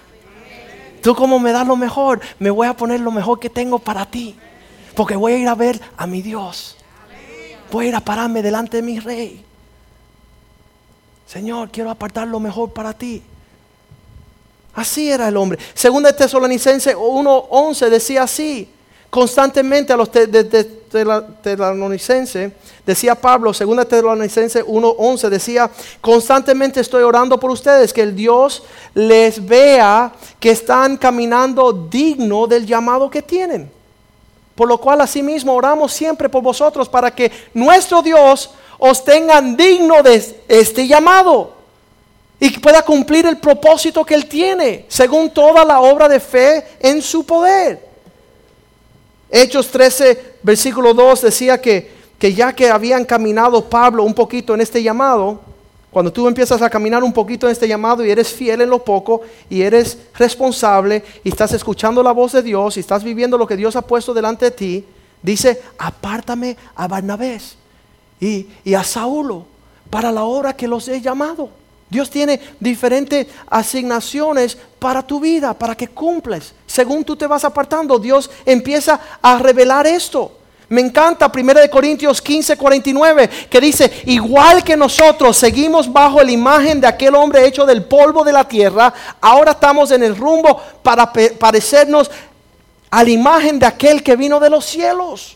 [1.02, 4.06] Tú como me das lo mejor, me voy a poner lo mejor que tengo para
[4.06, 4.36] ti.
[4.96, 6.78] Porque voy a ir a ver a mi Dios
[7.72, 9.44] voy a ir a pararme delante de mi rey.
[11.26, 13.24] Señor, quiero apartar lo mejor para ti.
[14.76, 15.58] Así era el hombre.
[15.74, 18.70] Según de Tesalonicense 1.11 decía así.
[19.10, 20.10] Constantemente a los
[21.42, 22.52] tesalonicenses,
[22.86, 25.70] decía Pablo, según de Tesalonicense 1.11 decía,
[26.02, 28.64] constantemente estoy orando por ustedes, que el Dios
[28.94, 33.72] les vea que están caminando digno del llamado que tienen.
[34.56, 40.04] Por lo cual asimismo oramos siempre por vosotros para que nuestro Dios os tenga digno
[40.04, 41.54] de este llamado
[42.40, 46.66] y que pueda cumplir el propósito que Él tiene, según toda la obra de fe
[46.80, 47.91] en su poder.
[49.32, 54.60] Hechos 13, versículo 2 decía que, que ya que habían caminado Pablo un poquito en
[54.60, 55.40] este llamado,
[55.90, 58.84] cuando tú empiezas a caminar un poquito en este llamado y eres fiel en lo
[58.84, 63.48] poco y eres responsable y estás escuchando la voz de Dios y estás viviendo lo
[63.48, 64.86] que Dios ha puesto delante de ti,
[65.22, 67.40] dice, apártame a Barnabé
[68.20, 69.46] y, y a Saulo
[69.90, 71.61] para la obra que los he llamado.
[71.92, 76.54] Dios tiene diferentes asignaciones para tu vida, para que cumples.
[76.66, 80.32] Según tú te vas apartando, Dios empieza a revelar esto.
[80.70, 86.80] Me encanta 1 Corintios 15, 49, que dice, igual que nosotros seguimos bajo la imagen
[86.80, 91.12] de aquel hombre hecho del polvo de la tierra, ahora estamos en el rumbo para
[91.12, 92.10] parecernos
[92.90, 95.36] a la imagen de aquel que vino de los cielos.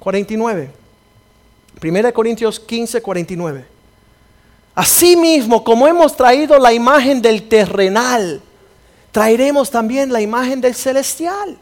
[0.00, 0.77] 49.
[1.82, 3.64] 1 Corintios 15, 49.
[4.74, 8.40] Asimismo, como hemos traído la imagen del terrenal,
[9.12, 11.58] traeremos también la imagen del celestial.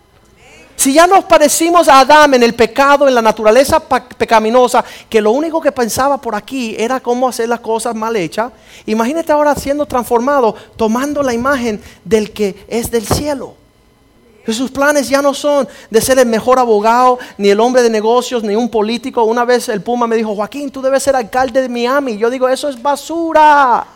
[0.77, 5.31] Si ya nos parecimos a Adán en el pecado, en la naturaleza pecaminosa, que lo
[5.31, 8.53] único que pensaba por aquí era cómo hacer las cosas mal hechas,
[8.85, 13.55] imagínate ahora siendo transformado, tomando la imagen del que es del cielo.
[14.53, 18.43] Sus planes ya no son de ser el mejor abogado, ni el hombre de negocios,
[18.43, 19.25] ni un político.
[19.25, 22.17] Una vez el Puma me dijo, Joaquín, tú debes ser alcalde de Miami.
[22.17, 23.87] Yo digo, eso es basura.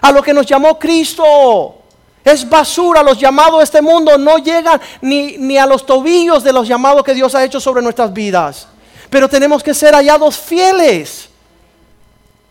[0.00, 1.78] A lo que nos llamó Cristo.
[2.24, 6.52] Es basura, los llamados de este mundo no llegan ni, ni, a los tobillos de
[6.52, 8.68] los llamados que Dios ha hecho sobre nuestras vidas.
[9.10, 11.28] Pero tenemos que ser hallados fieles.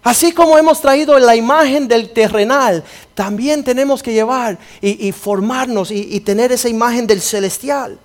[0.04, 2.84] Así como hemos traído la imagen del terrenal,
[3.14, 8.00] también tenemos que llevar y, formarnos y, tener esa imagen del celestial.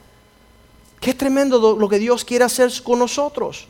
[1.00, 3.66] Qué tremendo lo que Dios quiere hacer con nosotros.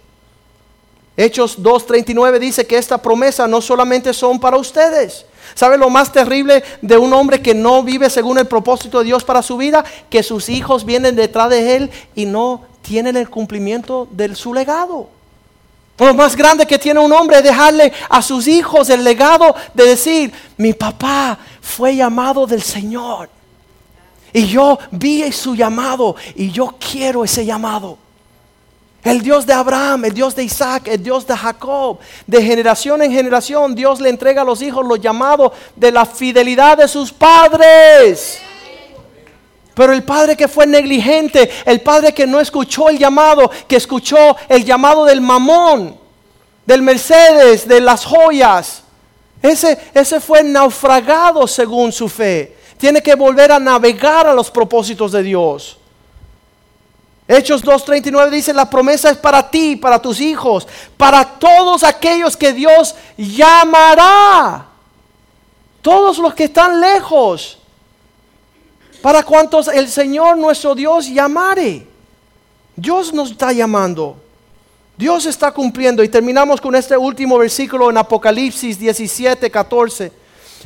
[1.17, 5.25] Hechos 2.39 dice que esta promesa no solamente son para ustedes,
[5.55, 9.25] ¿Sabe lo más terrible de un hombre que no vive según el propósito de Dios
[9.25, 9.85] para su vida?
[10.11, 15.09] Que sus hijos vienen detrás de él y no tienen el cumplimiento de su legado.
[15.99, 20.33] Lo más grande que tiene un hombre dejarle a sus hijos el legado de decir,
[20.59, 23.31] mi papá fue llamado del Señor.
[24.33, 27.97] Y yo vi su llamado y yo quiero ese llamado.
[29.03, 31.99] El Dios de Abraham, el Dios de Isaac, el Dios de Jacob.
[32.27, 36.77] De generación en generación Dios le entrega a los hijos los llamados de la fidelidad
[36.77, 38.41] de sus padres.
[39.77, 44.35] Pero el padre que fue negligente, el padre que no escuchó el llamado, que escuchó
[44.49, 45.99] el llamado del mamón,
[46.65, 48.85] del Mercedes, de las joyas,
[49.43, 52.57] ese, ese fue naufragado según su fe.
[52.79, 55.77] Tiene que volver a navegar a los propósitos de Dios.
[57.29, 60.67] Hechos 2.39 dice, la promesa es para ti, para tus hijos,
[60.97, 64.69] para todos aquellos que Dios llamará.
[65.83, 67.59] Todos los que están lejos.
[69.07, 71.87] Para cuantos el Señor nuestro Dios llamare.
[72.75, 74.17] Dios nos está llamando.
[74.97, 76.03] Dios está cumpliendo.
[76.03, 80.11] Y terminamos con este último versículo en Apocalipsis 17, 14.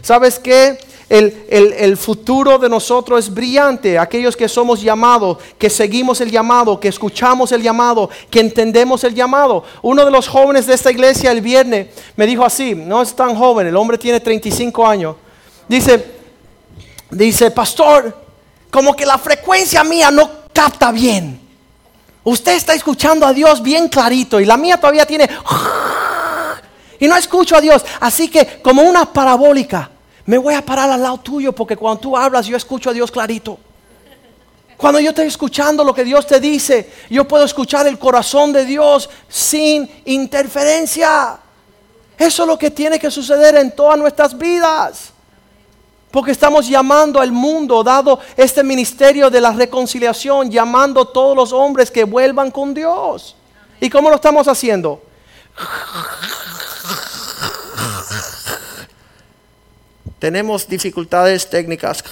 [0.00, 0.78] ¿Sabes qué?
[1.10, 3.98] el, futuro de nosotros es brillante.
[3.98, 9.14] Aquellos que somos llamados, que seguimos el llamado, que escuchamos el llamado, que entendemos el
[9.14, 9.64] llamado.
[9.82, 13.34] Uno de los jóvenes de esta iglesia el viernes me dijo así, no es tan
[13.36, 15.16] joven, el hombre tiene 35 años.
[15.68, 16.02] Dice,
[17.10, 18.29] dice, pastor,
[18.70, 21.40] como que la frecuencia mía no capta bien.
[22.22, 25.28] Usted está escuchando a Dios bien clarito y la mía todavía tiene...
[26.98, 27.82] Y no escucho a Dios.
[27.98, 29.90] Así que como una parabólica,
[30.26, 33.10] me voy a parar al lado tuyo porque cuando tú hablas yo escucho a Dios
[33.10, 33.58] clarito.
[34.76, 38.64] Cuando yo estoy escuchando lo que Dios te dice, yo puedo escuchar el corazón de
[38.64, 41.38] Dios sin interferencia.
[42.16, 45.12] Eso es lo que tiene que suceder en todas nuestras vidas.
[46.10, 51.52] Porque estamos llamando al mundo, dado este ministerio de la reconciliación, llamando a todos los
[51.52, 53.36] hombres que vuelvan con Dios.
[53.80, 55.00] ¿Y cómo lo estamos haciendo?
[60.18, 62.02] Tenemos dificultades técnicas.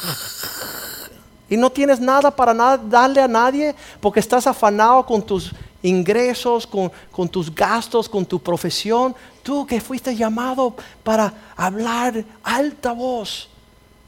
[1.50, 7.28] Y no tienes nada para darle a nadie porque estás afanado con tus ingresos, con,
[7.28, 9.14] tus gastos, con tu profesión.
[9.42, 13.48] Tú que fuiste llamado para hablar alta voz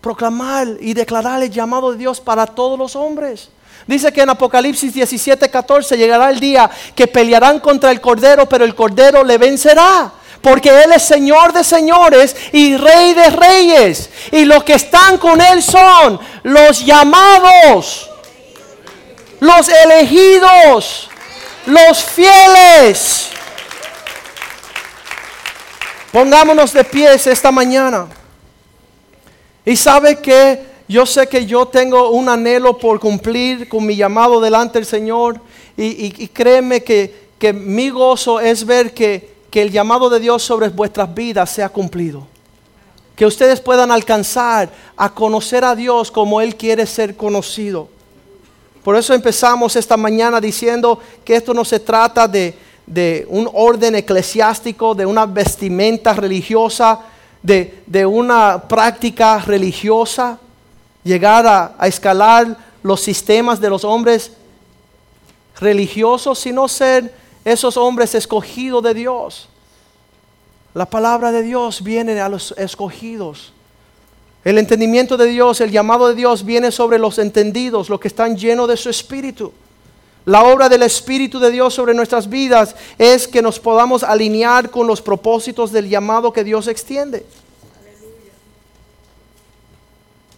[0.01, 3.51] proclamar y declarar el llamado de Dios para todos los hombres.
[3.87, 8.65] Dice que en Apocalipsis 17, 14 llegará el día que pelearán contra el Cordero, pero
[8.65, 10.13] el Cordero le vencerá.
[10.41, 14.09] Porque Él es Señor de señores y Rey de reyes.
[14.33, 18.09] Y los que están con Él son los llamados,
[19.41, 21.11] los elegidos,
[21.67, 23.29] los fieles.
[26.13, 28.07] Pongámonos de pies esta mañana.
[29.71, 34.41] Y sabe que yo sé que yo tengo un anhelo por cumplir con mi llamado
[34.41, 35.41] delante del Señor.
[35.77, 40.71] Y, créeme que, que, mi gozo es ver que, que el llamado de Dios sobre
[40.71, 42.27] vuestras vidas sea cumplido.
[43.15, 47.89] Que ustedes puedan alcanzar a conocer a Dios como Él quiere ser conocido.
[48.83, 52.59] Por eso empezamos esta mañana diciendo que esto no se trata de,
[52.89, 57.03] de un orden eclesiástico, de una vestimenta religiosa,
[57.43, 60.39] de, una práctica religiosa,
[61.03, 64.33] llegar a, a escalar los sistemas de los hombres
[65.59, 67.15] religiosos, sino ser
[67.45, 69.49] esos hombres escogidos de Dios.
[70.75, 73.53] La palabra de Dios viene a los escogidos.
[74.45, 78.37] El entendimiento de Dios, el llamado de Dios viene sobre los entendidos, los que están
[78.37, 79.53] llenos de su espíritu.
[80.27, 84.87] La obra del Espíritu de Dios sobre nuestras vidas es que nos podamos alinear con
[84.87, 87.25] los propósitos del llamado que Dios extiende.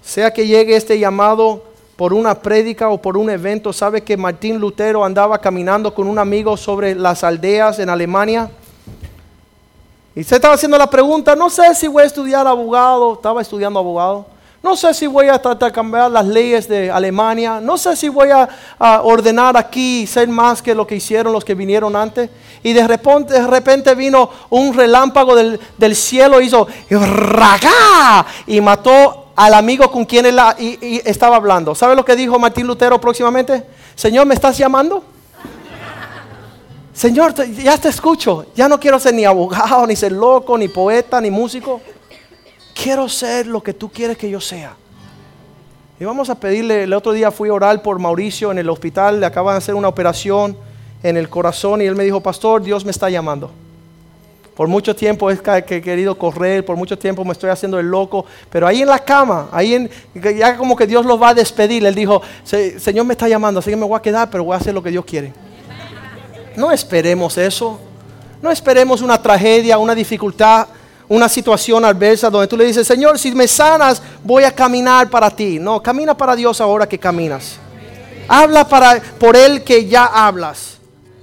[0.02, 1.64] Sea que llegue este llamado
[1.96, 6.18] por una prédica o por un evento, sabe que Martín Lutero andaba caminando con un
[6.18, 8.50] amigo sobre las aldeas en Alemania.
[10.14, 13.78] Y se estaba haciendo la pregunta, no sé si voy a estudiar abogado, estaba estudiando
[13.78, 14.26] abogado.
[14.62, 17.60] No sé si voy a tratar de cambiar las leyes de Alemania.
[17.60, 18.48] No sé si voy a,
[19.02, 22.30] ordenar aquí ser más que lo que hicieron los que vinieron antes.
[22.62, 28.24] Y de repente, vino un relámpago del, del cielo, hizo ¡raga!
[28.46, 30.38] y mató al amigo con quien él
[31.04, 31.74] estaba hablando.
[31.74, 33.64] ¿Sabe lo que dijo Martín Lutero próximamente?
[33.96, 35.02] Señor, ¿me estás llamando?
[36.94, 38.46] Señor, ya te escucho.
[38.54, 41.80] Ya no quiero ser ni abogado, ni ser loco, ni poeta, ni músico
[42.74, 44.76] quiero ser lo que tú quieres que yo sea.
[46.00, 49.20] Y vamos a pedirle, el otro día fui a orar por Mauricio en el hospital,
[49.20, 50.56] le acaban de hacer una operación
[51.02, 53.50] en el corazón y él me dijo, pastor, Dios me está llamando.
[54.56, 58.66] Por mucho tiempo he querido correr, por mucho tiempo me estoy haciendo el loco, pero
[58.66, 61.94] ahí en la cama, ahí en, ya como que Dios los va a despedir, él
[61.94, 64.74] dijo, Señor me está llamando, así que me voy a quedar, pero voy a hacer
[64.74, 65.32] lo que Dios quiere.
[66.54, 67.80] No esperemos eso,
[68.42, 70.66] no esperemos una tragedia, una dificultad
[71.12, 75.28] una situación adversa donde tú le dices, Señor, si me sanas, voy a caminar para
[75.28, 75.58] ti.
[75.58, 77.58] No, camina para Dios ahora que caminas.
[78.26, 80.78] Habla para, por Él que ya hablas.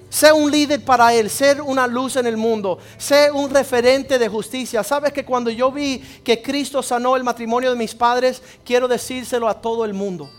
[0.08, 4.28] Sé un líder para Él, ser una luz en el mundo, sé un referente de
[4.28, 4.84] justicia.
[4.84, 9.50] Sabes que cuando yo vi que Cristo sanó el matrimonio de mis padres, quiero decírselo
[9.50, 10.30] a todo el mundo.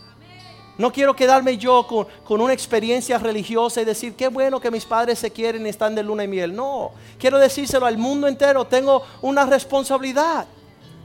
[0.81, 5.19] No quiero quedarme yo con, una experiencia religiosa y decir, qué bueno que mis padres
[5.19, 6.57] se quieren y están de luna y miel.
[6.57, 10.47] No, quiero decírselo al mundo entero, tengo una responsabilidad.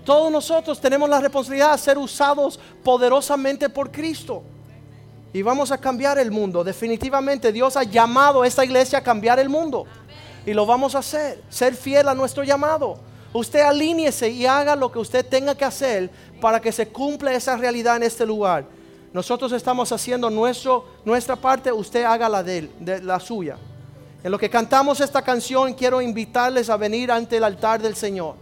[0.06, 4.44] Todos nosotros tenemos la responsabilidad de ser usados poderosamente por Cristo.
[5.34, 6.64] Y vamos a cambiar el mundo.
[6.64, 9.86] Definitivamente Dios ha llamado a esta iglesia a cambiar el mundo.
[10.46, 11.44] Y lo vamos a hacer.
[11.50, 12.98] Ser fiel a nuestro llamado.
[13.34, 16.10] Usted alíñese y haga lo que usted tenga que hacer
[16.40, 18.75] para que se cumpla esa realidad en este lugar.
[19.16, 23.56] Nosotros estamos haciendo nuestro, nuestra parte, usted haga la de, de la suya.
[24.22, 28.36] En lo que cantamos esta canción, quiero invitarles a venir ante el altar del Señor.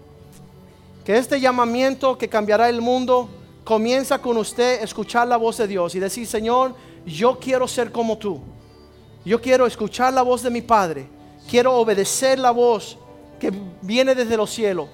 [1.06, 3.30] Que este llamamiento que cambiará el mundo
[3.64, 6.74] comienza con usted escuchar la voz de Dios y decir, Señor,
[7.06, 8.42] yo quiero ser como tú.
[9.24, 11.08] Yo quiero escuchar la voz de mi Padre.
[11.48, 12.98] Quiero obedecer la voz
[13.40, 13.54] que
[13.84, 14.88] viene desde los cielos.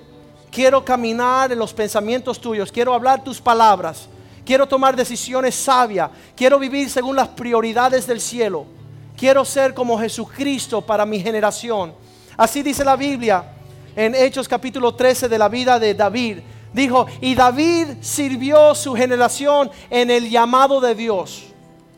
[0.51, 2.69] Quiero caminar en los pensamientos tuyos.
[2.69, 4.09] Quiero hablar tus palabras.
[4.49, 6.09] Quiero tomar decisiones sabias.
[6.35, 8.65] Quiero vivir según las prioridades del cielo.
[9.15, 11.93] Quiero ser como Jesucristo para mi generación.
[12.35, 13.43] Así dice la Biblia
[13.95, 16.39] en Hechos capítulo 13 de la vida de David.
[16.73, 21.43] Dijo, y David sirvió su generación en el llamado de Dios.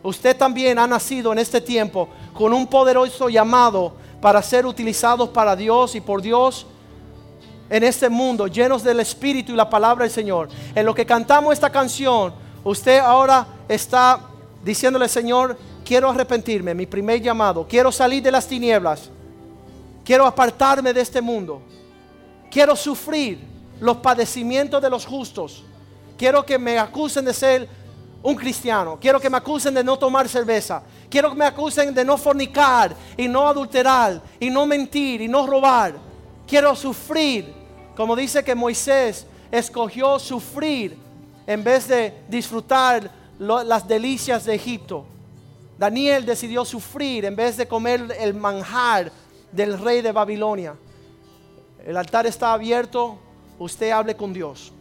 [0.03, 5.55] Usted también ha nacido en este tiempo con un poderoso llamado para ser utilizados para
[5.55, 6.67] Dios y por Dios
[7.71, 10.49] en este mundo, llenos del Espíritu y la palabra del Señor.
[10.75, 12.33] En lo que cantamos esta canción,
[12.65, 14.19] usted ahora está
[14.63, 19.09] diciéndole, Señor, quiero arrepentirme, mi primer llamado, quiero salir de las tinieblas,
[20.03, 21.61] quiero apartarme de este mundo,
[22.51, 23.39] quiero sufrir
[23.79, 25.63] los padecimientos de los justos,
[26.17, 27.81] quiero que me acusen de ser
[28.23, 28.99] un cristiano.
[29.01, 30.83] Quiero que me acusen de no tomar cerveza.
[31.09, 35.47] Quiero que me acusen de no fornicar y no adulterar y no mentir y no
[35.47, 35.95] robar.
[36.47, 37.60] Quiero sufrir,
[37.95, 40.97] como dice que Moisés escogió sufrir
[41.45, 45.05] en vez de disfrutar las delicias de Egipto.
[45.77, 49.11] Daniel decidió sufrir en vez de comer el manjar
[49.51, 50.75] del rey de Babilonia.
[51.85, 53.17] El altar está abierto,
[53.57, 54.71] usted hable con Dios.